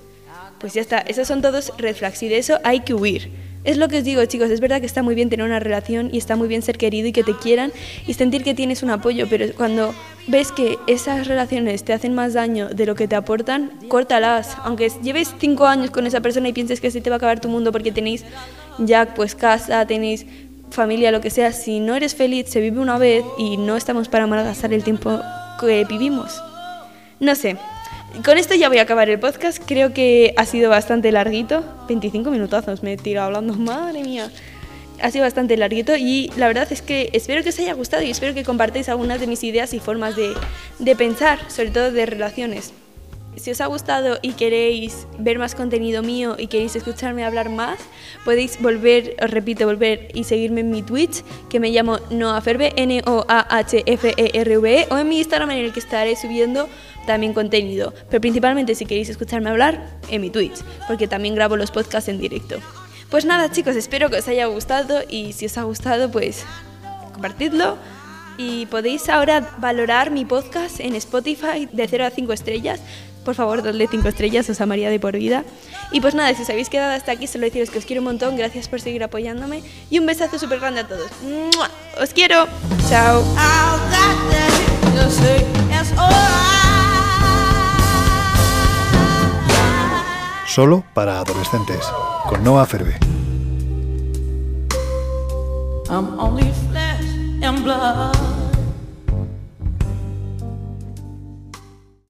Pues 0.60 0.76
ya 0.76 0.82
está, 0.82 1.00
esos 1.00 1.28
son 1.28 1.42
todos 1.42 1.74
red 1.80 1.96
flags 1.96 2.22
y 2.22 2.30
de 2.30 2.38
eso 2.38 2.60
hay 2.64 2.82
que 2.82 2.94
huir. 2.94 3.32
Es 3.64 3.78
lo 3.78 3.88
que 3.88 3.98
os 3.98 4.04
digo, 4.04 4.24
chicos, 4.26 4.52
es 4.52 4.60
verdad 4.60 4.82
que 4.82 4.86
está 4.86 5.02
muy 5.02 5.16
bien 5.16 5.32
tener 5.32 5.44
una 5.44 5.60
relación 5.60 6.10
y 6.14 6.20
está 6.20 6.36
muy 6.36 6.48
bien 6.48 6.62
ser 6.62 6.78
querido 6.78 7.08
y 7.08 7.12
que 7.12 7.24
te 7.24 7.36
quieran 7.36 7.72
y 8.06 8.14
sentir 8.14 8.44
que 8.44 8.54
tienes 8.54 8.84
un 8.84 8.92
apoyo, 8.92 9.26
pero 9.30 9.48
cuando 9.56 9.96
ves 10.28 10.52
que 10.52 10.78
esas 10.86 11.26
relaciones 11.26 11.84
te 11.84 11.94
hacen 11.94 12.14
más 12.14 12.34
daño 12.34 12.70
de 12.70 12.86
lo 12.86 12.94
que 12.94 13.08
te 13.08 13.16
aportan, 13.16 13.72
córtalas. 13.88 14.56
Aunque 14.64 14.92
lleves 15.02 15.34
cinco 15.40 15.66
años 15.66 15.90
con 15.90 16.06
esa 16.06 16.22
persona 16.22 16.50
y 16.50 16.54
pienses 16.54 16.80
que 16.80 16.88
así 16.88 17.02
te 17.02 17.10
va 17.10 17.16
a 17.16 17.18
acabar 17.18 17.42
tu 17.42 17.50
mundo 17.50 17.72
porque 17.72 17.92
tenéis 17.92 18.26
ya 18.78 19.16
pues 19.16 19.34
casa, 19.34 19.88
tenéis 19.88 20.28
familia, 20.72 21.12
lo 21.12 21.22
que 21.22 21.30
sea, 21.30 21.52
si 21.52 21.80
no 21.80 21.96
eres 21.96 22.16
feliz, 22.16 22.50
se 22.50 22.62
vive 22.62 22.80
una 22.80 22.98
vez 22.98 23.24
y 23.38 23.58
no 23.58 23.76
estamos 23.76 24.10
para 24.10 24.28
malgastar 24.28 24.74
el 24.74 24.84
tiempo 24.84 25.20
que 25.60 25.86
vivimos. 25.86 26.42
No 27.20 27.36
sé. 27.36 27.58
Con 28.26 28.38
esto 28.38 28.56
ya 28.56 28.68
voy 28.68 28.80
a 28.80 28.82
acabar 28.82 29.10
el 29.10 29.20
podcast. 29.20 29.62
Creo 29.66 29.94
que 29.94 30.34
ha 30.36 30.46
sido 30.46 30.70
bastante 30.70 31.12
larguito. 31.12 31.64
25 31.88 32.30
minutazos 32.32 32.84
me 32.84 32.94
he 32.94 32.98
tirado 32.98 33.28
hablando. 33.28 33.54
Madre 33.58 34.04
mía. 34.04 34.32
Ha 35.02 35.12
sido 35.12 35.24
bastante 35.24 35.58
larguito 35.58 35.96
y 35.96 36.32
la 36.38 36.48
verdad 36.48 36.68
es 36.72 36.82
que 36.82 37.10
espero 37.14 37.42
que 37.42 37.50
os 37.50 37.60
haya 37.60 37.74
gustado 37.74 38.04
y 38.04 38.12
espero 38.12 38.34
que 38.34 38.44
compartáis 38.44 38.90
algunas 38.90 39.20
de 39.20 39.28
mis 39.28 39.44
ideas 39.44 39.74
y 39.74 39.80
formas 39.80 40.16
de, 40.16 40.34
de 40.78 40.96
pensar, 40.96 41.40
sobre 41.50 41.72
todo 41.72 41.92
de 41.92 42.06
relaciones. 42.06 42.74
Si 43.38 43.50
os 43.50 43.62
ha 43.62 43.66
gustado 43.68 44.20
y 44.22 44.34
queréis 44.34 45.08
ver 45.18 45.40
más 45.40 45.56
contenido 45.56 46.04
mío 46.04 46.36
y 46.38 46.48
queréis 46.48 46.76
escucharme 46.76 47.24
hablar 47.24 47.50
más, 47.50 47.80
podéis 48.26 48.62
volver, 48.62 49.16
os 49.24 49.32
repito, 49.32 49.66
volver 49.66 50.10
y 50.14 50.26
seguirme 50.26 50.60
en 50.62 50.70
mi 50.70 50.84
Twitch, 50.84 51.24
que 51.50 51.60
me 51.60 51.72
llamo 51.72 52.00
Noaferve, 52.10 52.74
N-O-A-H-F-E-R-V-E, 52.76 53.28
o 54.92 54.98
en 54.98 55.10
mi 55.10 55.20
Instagram 55.20 55.52
en 55.52 55.60
el 55.60 55.72
que 55.74 55.80
estaré 55.80 56.16
subiendo 56.16 56.68
también 57.08 57.34
contenido. 57.34 57.94
Pero 58.10 58.20
principalmente 58.22 58.76
si 58.76 58.86
queréis 58.86 59.10
escucharme 59.10 59.50
hablar, 59.50 59.88
en 60.10 60.22
mi 60.22 60.30
Twitch, 60.30 60.62
porque 60.88 61.08
también 61.08 61.34
grabo 61.34 61.56
los 61.56 61.72
podcasts 61.72 62.10
en 62.10 62.20
directo. 62.20 62.58
Pues 63.10 63.26
nada 63.26 63.50
chicos, 63.52 63.76
espero 63.76 64.10
que 64.10 64.18
os 64.18 64.28
haya 64.28 64.46
gustado 64.46 65.02
y 65.10 65.34
si 65.34 65.46
os 65.48 65.58
ha 65.58 65.64
gustado, 65.64 66.12
pues 66.12 66.46
compartidlo. 67.14 67.78
Y 68.38 68.66
podéis 68.68 69.10
ahora 69.10 69.56
valorar 69.58 70.12
mi 70.12 70.26
podcast 70.26 70.80
en 70.80 70.96
Spotify 70.96 71.68
de 71.72 71.88
0 71.88 72.06
a 72.06 72.10
5 72.10 72.34
estrellas. 72.34 72.80
Por 73.24 73.36
favor, 73.36 73.62
dadle 73.62 73.88
5 73.88 74.08
estrellas, 74.08 74.50
os 74.50 74.62
amaría 74.62 74.90
de 74.90 75.00
por 75.00 75.16
vida. 75.16 75.44
Y 75.92 76.02
pues 76.02 76.16
nada, 76.16 76.34
si 76.34 76.42
os 76.42 76.50
habéis 76.50 76.70
quedado 76.70 76.94
hasta 76.94 77.12
aquí, 77.12 77.28
solo 77.28 77.46
deciros 77.46 77.70
que 77.70 77.80
os 77.80 77.86
quiero 77.86 78.02
un 78.02 78.06
montón, 78.06 78.36
gracias 78.36 78.68
por 78.68 78.82
seguir 78.82 79.04
apoyándome. 79.04 79.64
Y 79.90 80.00
un 80.00 80.06
besazo 80.06 80.40
súper 80.40 80.60
grande 80.60 80.82
a 80.82 80.88
todos. 80.88 81.12
¡Mua! 81.24 81.70
¡Os 82.02 82.14
quiero! 82.14 82.48
¡Chao! 82.90 83.24
Solo 90.48 90.84
para 90.94 91.20
adolescentes. 91.20 91.80
Con 92.28 92.44
Noah 92.44 92.66
Ferbe. 92.66 92.98
I'm 95.90 96.20
only 96.20 96.52
flesh 96.72 97.44
and 97.44 97.64
blood. 97.64 98.31